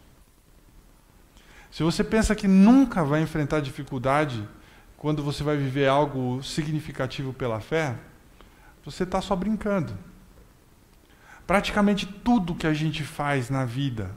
[1.68, 4.48] Se você pensa que nunca vai enfrentar dificuldade
[4.96, 7.96] quando você vai viver algo significativo pela fé,
[8.84, 9.98] você está só brincando.
[11.44, 14.14] Praticamente tudo que a gente faz na vida,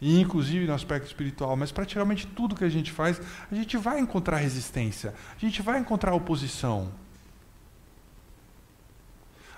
[0.00, 3.20] e inclusive no aspecto espiritual, mas praticamente tudo que a gente faz,
[3.50, 7.03] a gente vai encontrar resistência, a gente vai encontrar oposição.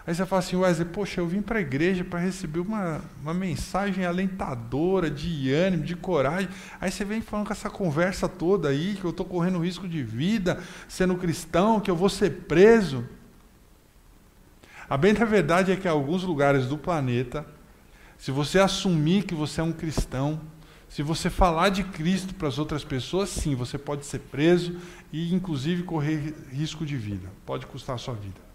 [0.07, 3.35] Aí você fala assim, Wesley, poxa, eu vim para a igreja para receber uma, uma
[3.35, 6.49] mensagem alentadora, de ânimo, de coragem.
[6.81, 10.05] Aí você vem falando com essa conversa toda aí, que eu estou correndo risco de
[10.05, 13.05] vida, sendo cristão, que eu vou ser preso.
[14.89, 17.45] A bem da verdade é que em alguns lugares do planeta,
[18.17, 20.41] se você assumir que você é um cristão,
[20.89, 24.77] se você falar de Cristo para as outras pessoas, sim, você pode ser preso
[25.13, 27.29] e, inclusive, correr risco de vida.
[27.45, 28.46] Pode custar a sua vida.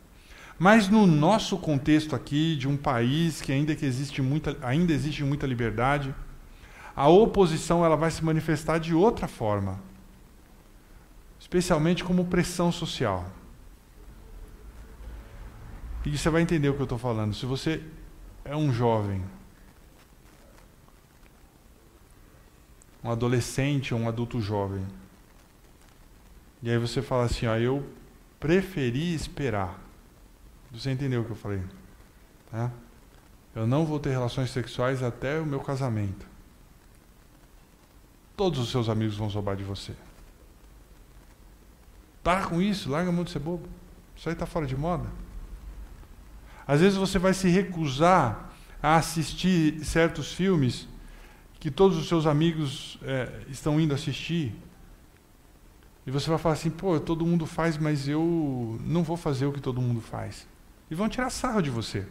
[0.57, 5.23] Mas no nosso contexto aqui, de um país que ainda, que existe, muita, ainda existe
[5.23, 6.13] muita liberdade,
[6.95, 9.79] a oposição ela vai se manifestar de outra forma,
[11.39, 13.25] especialmente como pressão social.
[16.05, 17.33] E você vai entender o que eu estou falando.
[17.33, 17.83] Se você
[18.43, 19.23] é um jovem,
[23.03, 24.85] um adolescente ou um adulto jovem,
[26.61, 27.83] e aí você fala assim, ó, eu
[28.39, 29.79] preferi esperar
[30.73, 31.61] você entendeu o que eu falei?
[32.49, 32.71] Tá?
[33.53, 36.25] Eu não vou ter relações sexuais até o meu casamento.
[38.37, 39.93] Todos os seus amigos vão zombar de você.
[42.23, 43.67] Para com isso, larga a mão de ser bobo.
[44.15, 45.07] Isso aí está fora de moda.
[46.65, 48.49] Às vezes você vai se recusar
[48.81, 50.87] a assistir certos filmes
[51.59, 54.55] que todos os seus amigos é, estão indo assistir.
[56.07, 59.51] E você vai falar assim: pô, todo mundo faz, mas eu não vou fazer o
[59.51, 60.47] que todo mundo faz
[60.91, 62.05] e vão tirar sarro de você.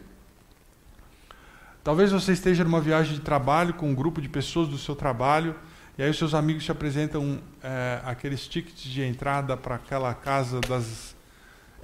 [1.83, 5.55] Talvez você esteja numa viagem de trabalho com um grupo de pessoas do seu trabalho
[5.97, 10.59] e aí os seus amigos te apresentam é, aqueles tickets de entrada para aquela casa
[10.61, 11.15] das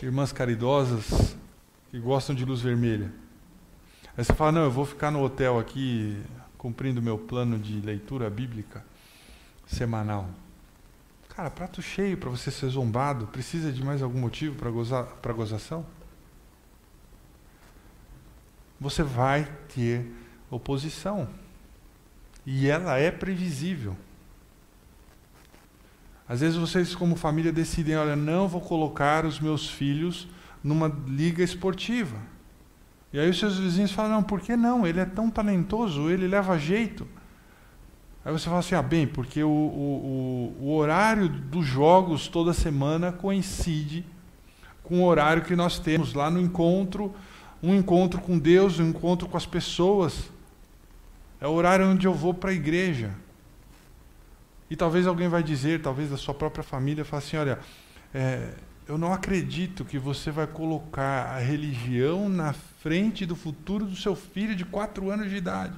[0.01, 1.35] irmãs caridosas
[1.91, 3.11] que gostam de luz vermelha.
[4.17, 6.17] Aí você fala, não, eu vou ficar no hotel aqui
[6.57, 8.83] cumprindo meu plano de leitura bíblica
[9.67, 10.29] semanal.
[11.29, 15.33] Cara, prato cheio para você ser zombado, precisa de mais algum motivo para gozar, para
[15.33, 15.85] gozação?
[18.79, 20.05] Você vai ter
[20.49, 21.27] oposição.
[22.45, 23.95] E ela é previsível.
[26.29, 30.27] Às vezes vocês, como família, decidem: olha, não vou colocar os meus filhos
[30.63, 32.17] numa liga esportiva.
[33.11, 34.85] E aí os seus vizinhos falam: não, por que não?
[34.85, 37.07] Ele é tão talentoso, ele leva jeito.
[38.23, 42.53] Aí você fala assim: ah, bem, porque o, o, o, o horário dos jogos toda
[42.53, 44.05] semana coincide
[44.83, 47.13] com o horário que nós temos lá no encontro
[47.61, 50.29] um encontro com Deus, um encontro com as pessoas.
[51.39, 53.13] É o horário onde eu vou para a igreja.
[54.69, 57.59] E talvez alguém vai dizer, talvez da sua própria família, fale assim, olha,
[58.13, 58.53] é,
[58.87, 64.15] eu não acredito que você vai colocar a religião na frente do futuro do seu
[64.15, 65.75] filho de quatro anos de idade.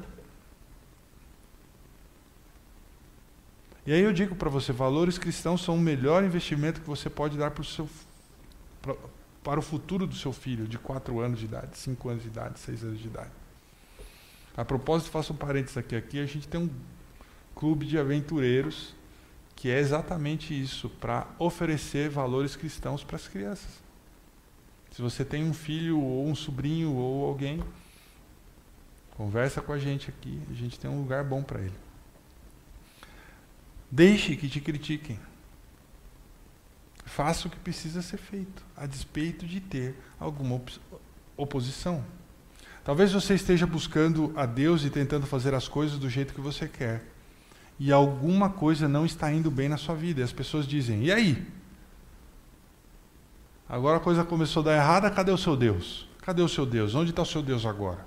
[3.86, 7.38] E aí eu digo para você, valores cristãos são o melhor investimento que você pode
[7.38, 7.89] dar para o seu,
[9.50, 12.60] para o futuro do seu filho de 4 anos de idade, 5 anos de idade,
[12.60, 13.32] 6 anos de idade.
[14.56, 16.70] A propósito, faço um parênteses aqui, aqui a gente tem um
[17.56, 18.94] clube de aventureiros
[19.56, 23.72] que é exatamente isso, para oferecer valores cristãos para as crianças.
[24.92, 27.60] Se você tem um filho ou um sobrinho ou alguém,
[29.18, 31.76] conversa com a gente aqui, a gente tem um lugar bom para ele.
[33.90, 35.20] Deixe que te critiquem.
[37.10, 40.80] Faça o que precisa ser feito, a despeito de ter alguma op
[41.36, 42.06] oposição.
[42.84, 46.67] Talvez você esteja buscando a Deus e tentando fazer as coisas do jeito que você
[46.67, 47.04] quer.
[47.80, 50.22] E alguma coisa não está indo bem na sua vida.
[50.22, 51.48] E as pessoas dizem: e aí?
[53.67, 56.08] Agora a coisa começou a dar errada, cadê o seu Deus?
[56.22, 56.93] Cadê o seu Deus?
[56.93, 58.06] Onde está o seu Deus agora?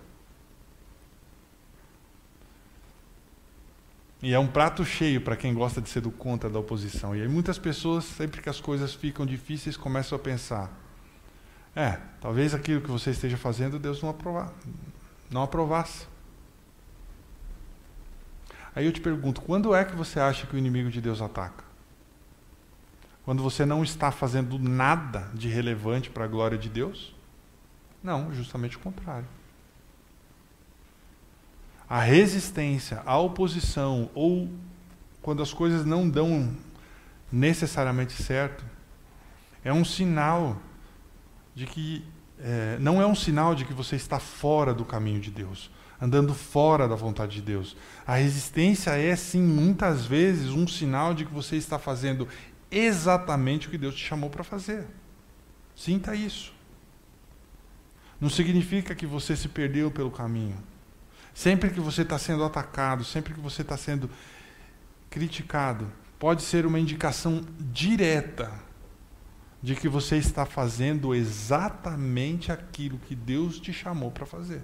[4.22, 7.14] E é um prato cheio para quem gosta de ser do contra da oposição.
[7.16, 10.70] E aí muitas pessoas, sempre que as coisas ficam difíceis, começam a pensar:
[11.74, 14.52] é, talvez aquilo que você esteja fazendo Deus não, aprovar,
[15.28, 16.06] não aprovasse.
[18.76, 21.64] Aí eu te pergunto: quando é que você acha que o inimigo de Deus ataca?
[23.24, 27.14] Quando você não está fazendo nada de relevante para a glória de Deus?
[28.00, 29.26] Não, justamente o contrário
[31.92, 34.48] a resistência, a oposição, ou
[35.20, 36.56] quando as coisas não dão
[37.30, 38.64] necessariamente certo,
[39.62, 40.56] é um sinal
[41.54, 42.02] de que
[42.40, 45.70] é, não é um sinal de que você está fora do caminho de Deus,
[46.00, 47.76] andando fora da vontade de Deus.
[48.06, 52.26] A resistência é sim muitas vezes um sinal de que você está fazendo
[52.70, 54.86] exatamente o que Deus te chamou para fazer.
[55.76, 56.54] Sinta isso.
[58.18, 60.71] Não significa que você se perdeu pelo caminho.
[61.34, 64.10] Sempre que você está sendo atacado, sempre que você está sendo
[65.08, 68.52] criticado, pode ser uma indicação direta
[69.62, 74.62] de que você está fazendo exatamente aquilo que Deus te chamou para fazer.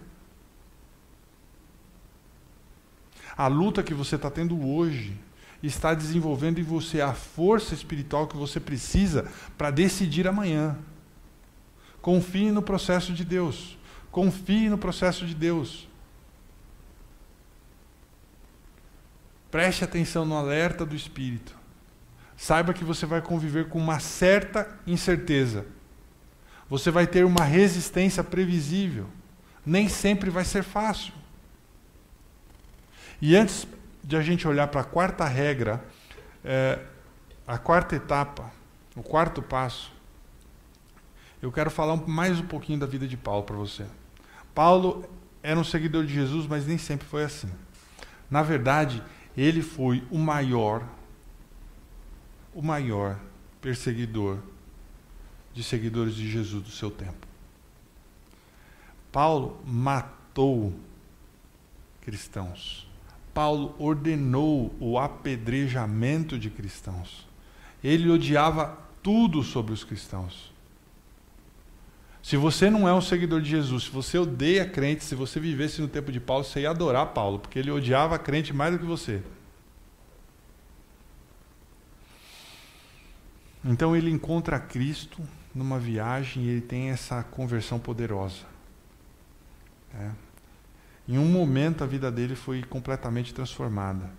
[3.37, 5.17] A luta que você está tendo hoje
[5.63, 10.77] está desenvolvendo em você a força espiritual que você precisa para decidir amanhã.
[12.03, 13.79] Confie no processo de Deus.
[14.11, 15.88] Confie no processo de Deus.
[19.51, 21.57] Preste atenção no alerta do Espírito.
[22.37, 25.67] Saiba que você vai conviver com uma certa incerteza.
[26.69, 29.07] Você vai ter uma resistência previsível.
[29.65, 31.13] Nem sempre vai ser fácil.
[33.21, 33.67] E antes
[34.05, 35.83] de a gente olhar para a quarta regra,
[36.45, 36.79] é,
[37.47, 38.53] a quarta etapa,
[38.95, 39.93] o quarto passo,
[41.41, 43.87] eu quero falar mais um pouquinho da vida de Paulo para você.
[44.55, 45.09] Paulo
[45.43, 47.51] era um seguidor de Jesus, mas nem sempre foi assim.
[48.31, 49.03] Na verdade,
[49.41, 50.85] ele foi o maior,
[52.53, 53.21] o maior
[53.61, 54.39] perseguidor
[55.55, 57.25] de seguidores de Jesus do seu tempo.
[59.13, 60.75] Paulo matou
[62.01, 62.91] cristãos.
[63.33, 67.25] Paulo ordenou o apedrejamento de cristãos.
[67.83, 70.48] Ele odiava tudo sobre os cristãos.
[72.23, 75.81] Se você não é um seguidor de Jesus, se você odeia crente, se você vivesse
[75.81, 78.79] no tempo de Paulo, você ia adorar Paulo, porque ele odiava a crente mais do
[78.79, 79.23] que você.
[83.65, 85.21] Então ele encontra Cristo
[85.55, 88.47] numa viagem e ele tem essa conversão poderosa.
[89.95, 90.11] É.
[91.09, 94.11] Em um momento a vida dele foi completamente transformada.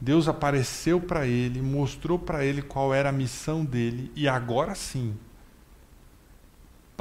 [0.00, 5.16] Deus apareceu para ele, mostrou para ele qual era a missão dele, e agora sim,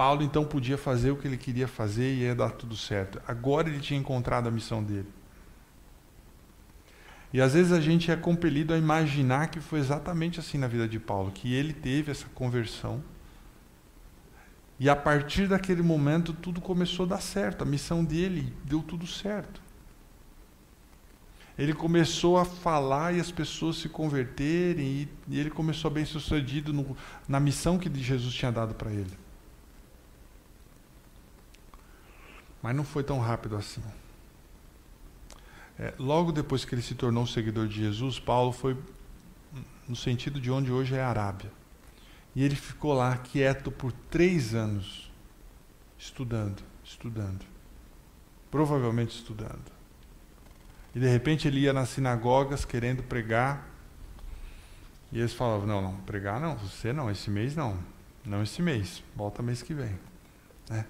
[0.02, 3.22] Paulo então podia fazer o que ele queria fazer e ia dar tudo certo.
[3.28, 5.08] Agora ele tinha encontrado a missão dele.
[7.32, 10.88] E às vezes a gente é compelido a imaginar que foi exatamente assim na vida
[10.88, 13.04] de Paulo, que ele teve essa conversão
[14.80, 19.06] e a partir daquele momento tudo começou a dar certo, a missão dele deu tudo
[19.06, 19.62] certo.
[21.60, 26.98] Ele começou a falar e as pessoas se converterem, e, ele começou bem sucedido no,
[27.28, 29.21] na missão que Jesus tinha dado para ele.
[32.62, 33.82] Mas não foi tão rápido assim.
[35.80, 38.78] É, logo depois que ele se tornou seguidor de Jesus, Paulo foi
[39.88, 41.52] no sentido de onde hoje é a Arábia.
[42.36, 45.12] E ele ficou lá quieto por três anos,
[45.98, 47.46] estudando, estudando.
[48.50, 49.72] Provavelmente estudando.
[50.94, 53.68] E de repente ele ia nas sinagogas querendo pregar.
[55.12, 57.78] E eles falavam: Não, não, pregar não, você não, esse mês não.
[58.24, 59.98] Não esse mês, volta mês que vem.
[60.70, 60.86] Né?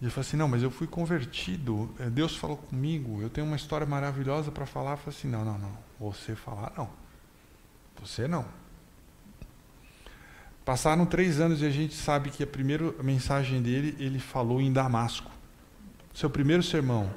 [0.00, 3.46] E ele falou assim: Não, mas eu fui convertido, é, Deus falou comigo, eu tenho
[3.46, 4.92] uma história maravilhosa para falar.
[4.92, 6.88] Eu falei assim: Não, não, não, você falar não.
[8.00, 8.44] Você não.
[10.64, 14.72] Passaram três anos e a gente sabe que a primeira mensagem dele, ele falou em
[14.72, 15.30] Damasco.
[16.12, 17.10] Seu primeiro sermão.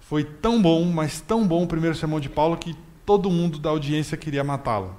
[0.00, 2.76] Foi tão bom, mas tão bom o primeiro sermão de Paulo que
[3.06, 4.94] todo mundo da audiência queria matá-lo.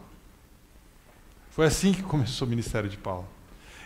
[1.51, 3.27] Foi assim que começou o ministério de Paulo.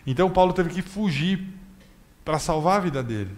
[0.07, 1.45] Então Paulo teve que fugir
[2.25, 3.31] para salvar a vida dele.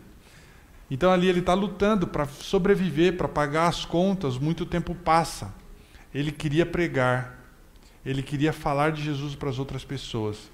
[0.90, 4.38] Então ali ele está lutando para sobreviver, para pagar as contas.
[4.38, 5.54] Muito tempo passa.
[6.14, 7.38] Ele queria pregar,
[8.06, 10.50] ele queria falar de Jesus para as outras pessoas.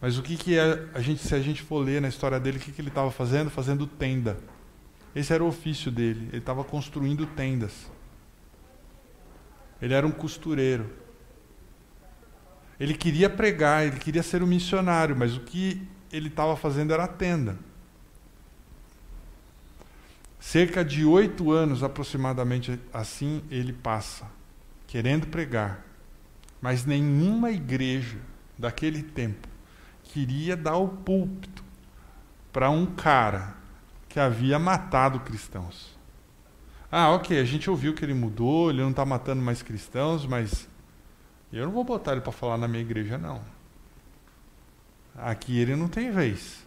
[0.00, 2.58] Mas o que, que é, a gente, se a gente for ler na história dele,
[2.58, 3.50] o que, que ele estava fazendo?
[3.50, 4.36] Fazendo tenda.
[5.14, 6.28] Esse era o ofício dele.
[6.28, 7.90] Ele estava construindo tendas.
[9.80, 10.90] Ele era um costureiro.
[12.78, 17.06] Ele queria pregar, ele queria ser um missionário, mas o que ele estava fazendo era
[17.08, 17.58] tenda.
[20.38, 24.26] Cerca de oito anos aproximadamente assim ele passa,
[24.86, 25.84] querendo pregar,
[26.60, 28.18] mas nenhuma igreja
[28.56, 29.48] daquele tempo
[30.04, 31.64] queria dar o púlpito
[32.52, 33.54] para um cara
[34.08, 35.96] que havia matado cristãos.
[36.90, 40.68] Ah, ok, a gente ouviu que ele mudou, ele não está matando mais cristãos, mas
[41.52, 43.42] eu não vou botar ele para falar na minha igreja, não.
[45.14, 46.66] Aqui ele não tem vez.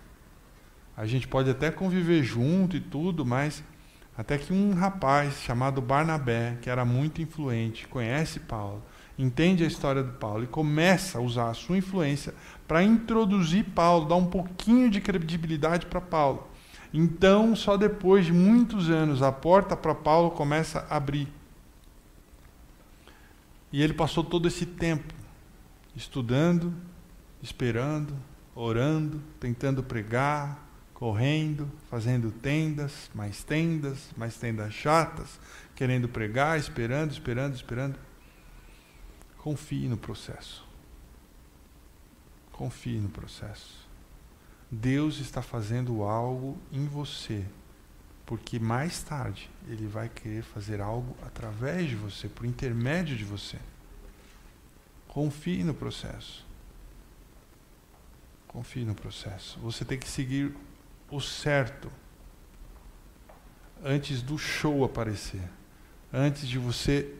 [0.95, 3.63] A gente pode até conviver junto e tudo, mas
[4.17, 8.83] até que um rapaz chamado Barnabé, que era muito influente, conhece Paulo,
[9.17, 12.33] entende a história de Paulo e começa a usar a sua influência
[12.67, 16.47] para introduzir Paulo, dar um pouquinho de credibilidade para Paulo.
[16.93, 21.27] Então, só depois de muitos anos, a porta para Paulo começa a abrir.
[23.71, 25.13] E ele passou todo esse tempo
[25.95, 26.73] estudando,
[27.41, 28.13] esperando,
[28.53, 30.70] orando, tentando pregar,
[31.01, 35.39] correndo, fazendo tendas, mais tendas, mais tendas chatas,
[35.75, 37.97] querendo pregar, esperando, esperando, esperando.
[39.39, 40.63] Confie no processo.
[42.51, 43.89] Confie no processo.
[44.69, 47.47] Deus está fazendo algo em você,
[48.23, 53.57] porque mais tarde Ele vai querer fazer algo através de você, por intermédio de você.
[55.07, 56.45] Confie no processo.
[58.47, 59.57] Confie no processo.
[59.61, 60.55] Você tem que seguir
[61.11, 61.91] o certo
[63.83, 65.43] antes do show aparecer,
[66.13, 67.13] antes de você,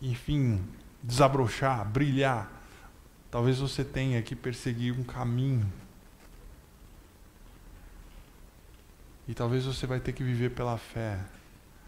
[0.00, 0.62] enfim,
[1.02, 2.50] desabrochar, brilhar.
[3.30, 5.70] Talvez você tenha que perseguir um caminho.
[9.26, 11.18] E talvez você vai ter que viver pela fé,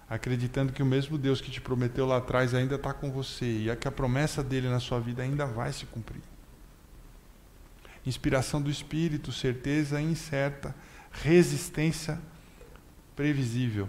[0.08, 3.76] acreditando que o mesmo Deus que te prometeu lá atrás ainda está com você e
[3.76, 6.22] que a promessa dele na sua vida ainda vai se cumprir.
[8.06, 10.74] Inspiração do Espírito, certeza incerta,
[11.22, 12.20] resistência
[13.14, 13.88] previsível.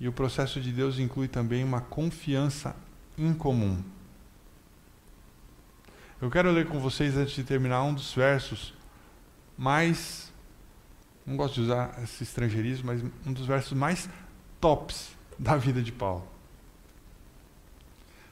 [0.00, 2.74] E o processo de Deus inclui também uma confiança
[3.16, 3.82] incomum.
[6.20, 8.74] Eu quero ler com vocês, antes de terminar, um dos versos
[9.56, 10.32] mais.
[11.24, 14.08] Não gosto de usar esse estrangeirismo, mas um dos versos mais
[14.60, 16.26] tops da vida de Paulo.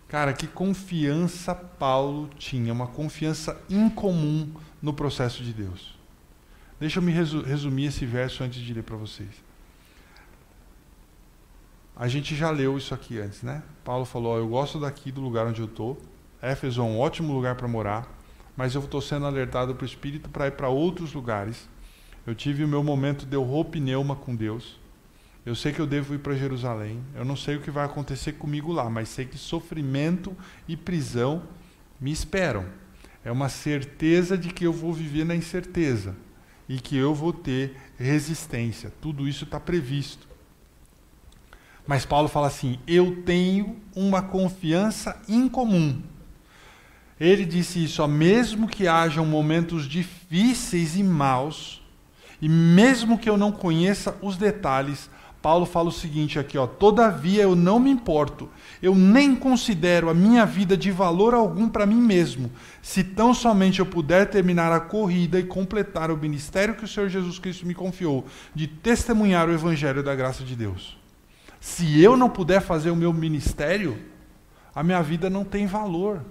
[0.08, 4.52] Cara, que confiança Paulo tinha, uma confiança incomum
[4.82, 6.01] no processo de Deus.
[6.82, 9.30] Deixa eu me resumir esse verso antes de ler para vocês.
[11.94, 13.62] A gente já leu isso aqui antes, né?
[13.84, 15.96] Paulo falou: Eu gosto daqui do lugar onde eu estou.
[16.42, 18.12] Éfeso é um ótimo lugar para morar,
[18.56, 21.68] mas eu estou sendo alertado para o Espírito para ir para outros lugares.
[22.26, 23.36] Eu tive o meu momento de
[23.70, 24.80] pneuma com Deus.
[25.46, 27.00] Eu sei que eu devo ir para Jerusalém.
[27.14, 31.44] Eu não sei o que vai acontecer comigo lá, mas sei que sofrimento e prisão
[32.00, 32.66] me esperam.
[33.24, 36.16] É uma certeza de que eu vou viver na incerteza
[36.72, 38.90] e que eu vou ter resistência.
[38.98, 40.26] Tudo isso está previsto.
[41.86, 46.00] Mas Paulo fala assim: eu tenho uma confiança incomum.
[47.20, 51.82] Ele disse isso, ó, mesmo que hajam momentos difíceis e maus,
[52.40, 55.10] e mesmo que eu não conheça os detalhes,
[55.42, 58.48] Paulo fala o seguinte aqui, ó: Todavia eu não me importo,
[58.80, 63.80] eu nem considero a minha vida de valor algum para mim mesmo, se tão somente
[63.80, 67.74] eu puder terminar a corrida e completar o ministério que o Senhor Jesus Cristo me
[67.74, 68.24] confiou,
[68.54, 70.96] de testemunhar o evangelho da graça de Deus.
[71.60, 73.98] Se eu não puder fazer o meu ministério,
[74.72, 76.22] a minha vida não tem valor.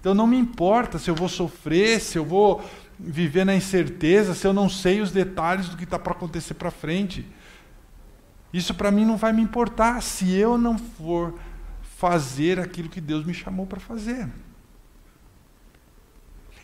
[0.00, 2.64] Então não me importa se eu vou sofrer, se eu vou
[2.98, 6.70] viver na incerteza, se eu não sei os detalhes do que está para acontecer para
[6.70, 7.26] frente.
[8.52, 11.34] Isso para mim não vai me importar se eu não for
[11.96, 14.28] fazer aquilo que Deus me chamou para fazer.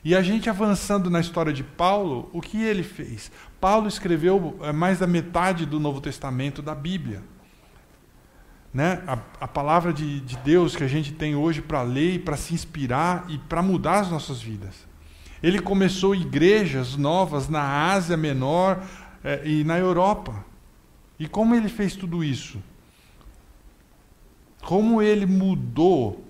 [0.03, 3.31] E a gente avançando na história de Paulo, o que ele fez?
[3.61, 7.23] Paulo escreveu eh, mais da metade do Novo Testamento da Bíblia.
[8.73, 9.03] Né?
[9.07, 12.55] A, a palavra de, de Deus que a gente tem hoje para ler para se
[12.55, 14.87] inspirar e para mudar as nossas vidas.
[15.43, 18.81] Ele começou igrejas novas na Ásia Menor
[19.25, 20.45] eh, e na Europa.
[21.19, 22.63] E como ele fez tudo isso?
[24.63, 26.25] Como ele mudou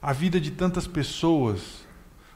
[0.00, 1.86] a vida de tantas pessoas?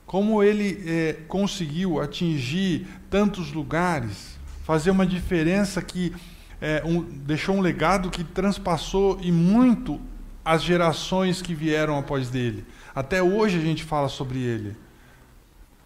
[0.07, 4.39] Como ele é, conseguiu atingir tantos lugares?
[4.65, 6.15] Fazer uma diferença que
[6.61, 10.01] é, um, deixou um legado que transpassou e muito
[10.45, 12.65] as gerações que vieram após dele.
[12.95, 14.77] Até hoje a gente fala sobre ele.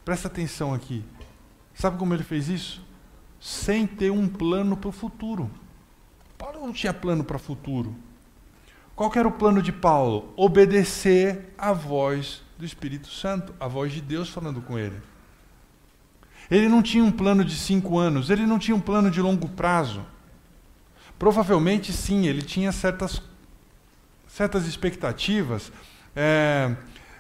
[0.04, 1.02] Presta atenção aqui.
[1.74, 2.84] Sabe como ele fez isso?
[3.40, 5.50] Sem ter um plano para o futuro.
[6.36, 7.96] Paulo não tinha plano para o futuro.
[8.94, 10.32] Qual era o plano de Paulo?
[10.36, 15.00] Obedecer à voz do Espírito Santo, a voz de Deus falando com ele.
[16.50, 19.48] Ele não tinha um plano de cinco anos, ele não tinha um plano de longo
[19.48, 20.04] prazo.
[21.18, 23.22] Provavelmente sim, ele tinha certas,
[24.26, 25.72] certas expectativas,
[26.14, 26.74] é,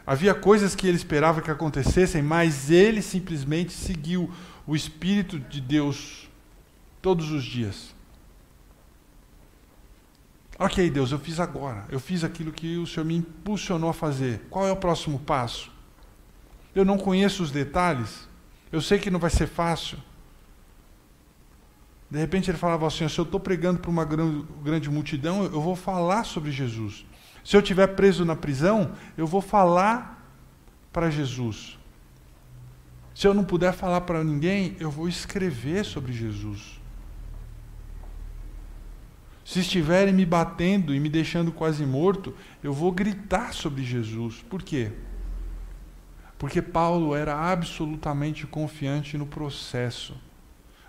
[0.06, 4.30] havia coisas que ele esperava que acontecessem, mas ele simplesmente seguiu
[4.70, 6.30] o Espírito de Deus
[7.02, 7.92] todos os dias.
[10.56, 11.86] Ok, Deus, eu fiz agora.
[11.88, 14.46] Eu fiz aquilo que o Senhor me impulsionou a fazer.
[14.48, 15.72] Qual é o próximo passo?
[16.72, 18.28] Eu não conheço os detalhes.
[18.70, 19.98] Eu sei que não vai ser fácil.
[22.08, 25.74] De repente ele falava assim: se eu estou pregando para uma grande multidão, eu vou
[25.74, 27.04] falar sobre Jesus.
[27.44, 30.24] Se eu estiver preso na prisão, eu vou falar
[30.92, 31.79] para Jesus.
[33.20, 36.80] Se eu não puder falar para ninguém, eu vou escrever sobre Jesus.
[39.44, 44.42] Se estiverem me batendo e me deixando quase morto, eu vou gritar sobre Jesus.
[44.48, 44.92] Por quê?
[46.38, 50.16] Porque Paulo era absolutamente confiante no processo,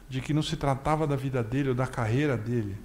[0.08, 2.78] de que não se tratava da vida dele ou da carreira dele,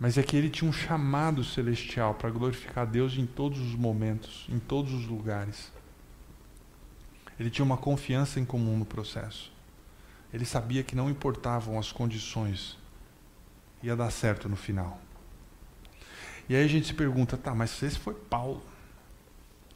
[0.00, 4.48] mas é que ele tinha um chamado celestial para glorificar Deus em todos os momentos,
[4.48, 5.75] em todos os lugares.
[7.38, 9.52] Ele tinha uma confiança em comum no processo.
[10.32, 12.78] Ele sabia que não importavam as condições,
[13.82, 15.00] ia dar certo no final.
[16.48, 18.62] E aí a gente se pergunta, tá, mas esse foi Paulo.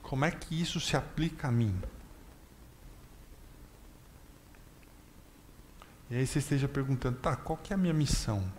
[0.02, 1.74] Como é que isso se aplica a mim?
[6.10, 8.52] E aí você esteja perguntando, tá, qual que é a minha missão?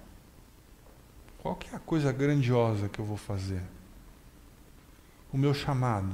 [1.40, 3.64] Qual que é a coisa grandiosa que eu vou fazer?
[5.34, 6.14] O meu chamado.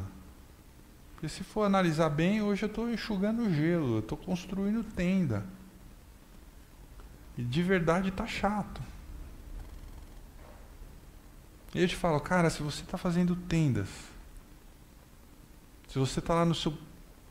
[1.17, 5.43] Porque se for analisar bem, hoje eu estou enxugando gelo, eu estou construindo tenda.
[7.35, 8.79] E de verdade está chato.
[11.73, 13.89] E eu te falo, cara, se você está fazendo tendas,
[15.87, 16.77] se você está lá no seu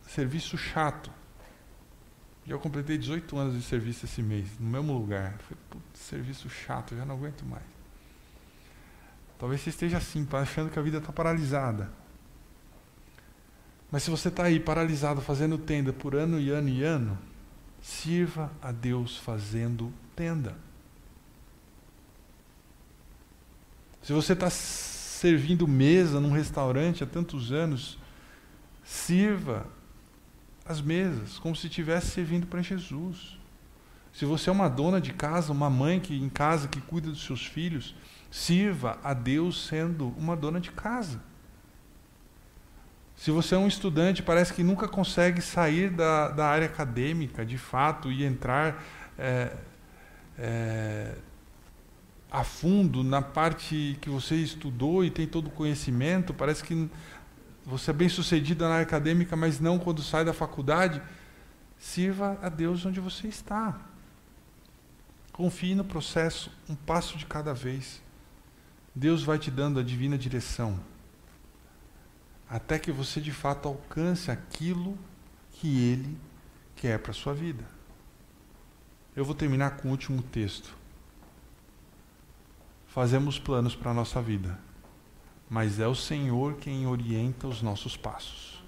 [0.08, 1.08] serviço chato,
[2.44, 5.38] e eu completei 18 anos de serviço esse mês, no mesmo lugar.
[5.70, 7.62] Putz, serviço chato, já não aguento mais.
[9.38, 11.88] Talvez você esteja assim, achando que a vida está paralisada.
[13.96, 17.18] Mas se você está aí paralisado fazendo tenda por ano e ano e ano,
[17.80, 20.54] sirva a Deus fazendo tenda.
[24.02, 27.98] Se você está servindo mesa num restaurante há tantos anos,
[28.84, 29.66] sirva
[30.66, 33.38] as mesas como se estivesse servindo para Jesus.
[34.12, 37.24] Se você é uma dona de casa, uma mãe que em casa que cuida dos
[37.24, 37.94] seus filhos,
[38.30, 41.18] sirva a Deus sendo uma dona de casa.
[43.16, 47.56] Se você é um estudante, parece que nunca consegue sair da, da área acadêmica, de
[47.56, 48.84] fato, e entrar
[49.18, 49.56] é,
[50.38, 51.14] é,
[52.30, 56.90] a fundo na parte que você estudou e tem todo o conhecimento, parece que
[57.64, 61.00] você é bem sucedido na área acadêmica, mas não quando sai da faculdade,
[61.78, 63.80] sirva a Deus onde você está.
[65.32, 68.02] Confie no processo, um passo de cada vez.
[68.94, 70.78] Deus vai te dando a divina direção
[72.48, 74.98] até que você de fato alcance aquilo
[75.52, 76.18] que Ele
[76.76, 77.64] quer para a sua vida.
[79.14, 80.76] Eu vou terminar com o último texto.
[82.86, 84.58] Fazemos planos para a nossa vida,
[85.50, 88.62] mas é o Senhor quem orienta os nossos passos.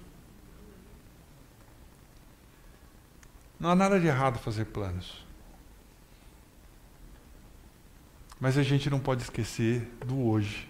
[3.59, 5.25] Não há nada de errado fazer planos.
[8.39, 10.68] Mas a gente não pode esquecer do hoje.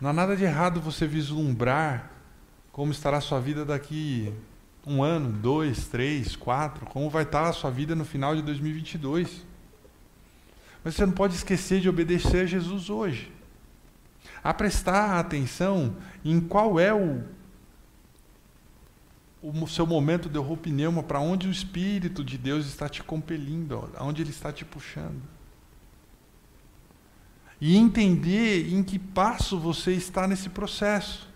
[0.00, 2.10] Não há nada de errado você vislumbrar
[2.72, 4.32] como estará a sua vida daqui
[4.86, 9.44] um ano, dois, três, quatro, como vai estar a sua vida no final de 2022.
[10.82, 13.32] Mas você não pode esquecer de obedecer a Jesus hoje.
[14.42, 17.22] A prestar atenção em qual é o,
[19.40, 24.20] o seu momento de roupineuma, para onde o Espírito de Deus está te compelindo, aonde
[24.20, 25.22] ele está te puxando
[27.66, 31.26] e entender em que passo você está nesse processo.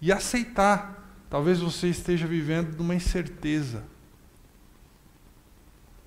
[0.00, 1.08] E aceitar.
[1.30, 3.84] Talvez você esteja vivendo numa incerteza.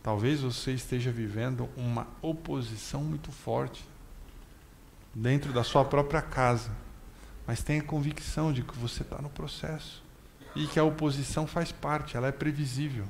[0.04, 3.88] Talvez você esteja vivendo uma oposição muito forte
[5.16, 6.72] dentro da sua própria casa.
[7.48, 10.04] Mas tenha convicção de que você está no processo.
[10.54, 13.06] E que a oposição faz parte, ela é previsível.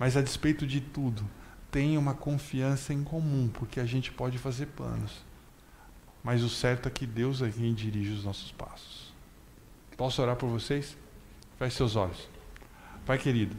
[0.00, 1.24] Mas a despeito de tudo,
[1.72, 5.24] tem uma confiança em comum, porque a gente pode fazer planos.
[6.22, 9.10] Mas o certo é que Deus é quem dirige os nossos passos.
[9.96, 10.96] Posso orar por vocês?
[11.58, 12.28] Feche seus olhos.
[13.06, 13.56] Pai querido,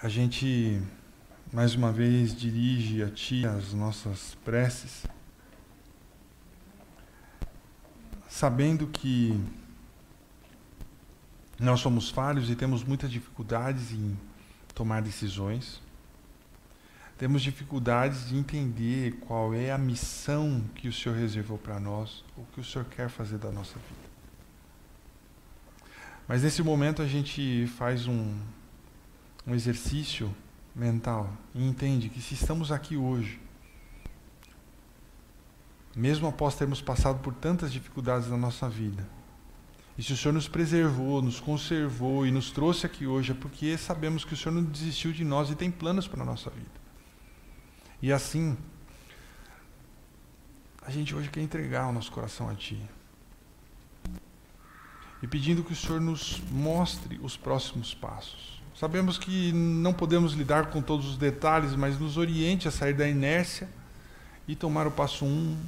[0.00, 0.80] a gente
[1.52, 5.04] mais uma vez dirige a Ti as nossas preces,
[8.28, 9.38] sabendo que
[11.58, 14.16] nós somos falhos e temos muitas dificuldades em
[14.74, 15.82] tomar decisões.
[17.16, 22.44] Temos dificuldades de entender qual é a missão que o Senhor reservou para nós, o
[22.52, 24.08] que o Senhor quer fazer da nossa vida.
[26.28, 28.38] Mas nesse momento a gente faz um,
[29.44, 30.32] um exercício
[30.76, 33.40] mental e entende que se estamos aqui hoje,
[35.96, 39.04] mesmo após termos passado por tantas dificuldades na nossa vida,
[39.98, 43.76] e se o Senhor nos preservou, nos conservou e nos trouxe aqui hoje, é porque
[43.76, 46.70] sabemos que o Senhor não desistiu de nós e tem planos para a nossa vida.
[48.00, 48.56] E assim,
[50.86, 52.80] a gente hoje quer entregar o nosso coração a Ti.
[55.20, 58.62] E pedindo que o Senhor nos mostre os próximos passos.
[58.76, 63.08] Sabemos que não podemos lidar com todos os detalhes, mas nos oriente a sair da
[63.08, 63.68] inércia
[64.46, 65.58] e tomar o passo um,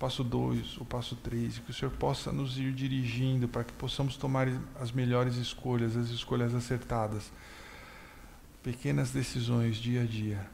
[0.00, 3.72] passo dois, o passo três, e que o Senhor possa nos ir dirigindo para que
[3.74, 4.48] possamos tomar
[4.80, 7.30] as melhores escolhas, as escolhas acertadas,
[8.62, 10.50] pequenas decisões dia a dia,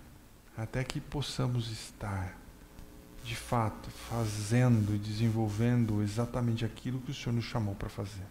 [0.59, 2.37] até que possamos estar
[3.23, 8.27] de fato fazendo e desenvolvendo exatamente aquilo que o Senhor nos chamou para fazer.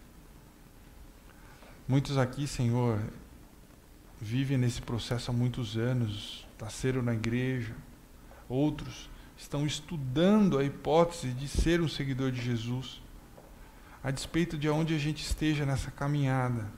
[1.88, 3.00] Muitos aqui, Senhor,
[4.20, 7.74] vivem nesse processo há muitos anos, nasceram na igreja,
[8.50, 13.02] outros estão estudando a hipótese de ser um seguidor de Jesus,
[14.02, 16.70] a despeito de onde a gente esteja nessa caminhada.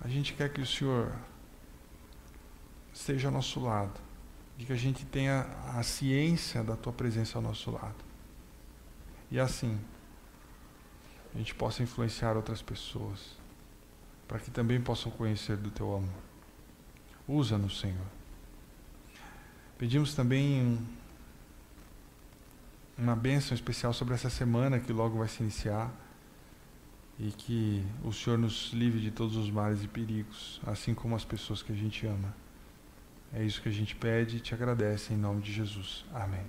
[0.00, 1.12] A gente quer que o Senhor
[2.92, 4.00] esteja ao nosso lado,
[4.56, 5.42] de que a gente tenha
[5.76, 8.04] a ciência da tua presença ao nosso lado.
[9.30, 9.78] E assim,
[11.34, 13.36] a gente possa influenciar outras pessoas,
[14.26, 16.22] para que também possam conhecer do teu amor.
[17.26, 18.17] Usa-nos, Senhor.
[19.78, 20.76] Pedimos também
[22.98, 25.88] uma bênção especial sobre essa semana que logo vai se iniciar
[27.16, 31.24] e que o Senhor nos livre de todos os males e perigos, assim como as
[31.24, 32.34] pessoas que a gente ama.
[33.32, 36.04] É isso que a gente pede e te agradece em nome de Jesus.
[36.12, 36.44] Amém.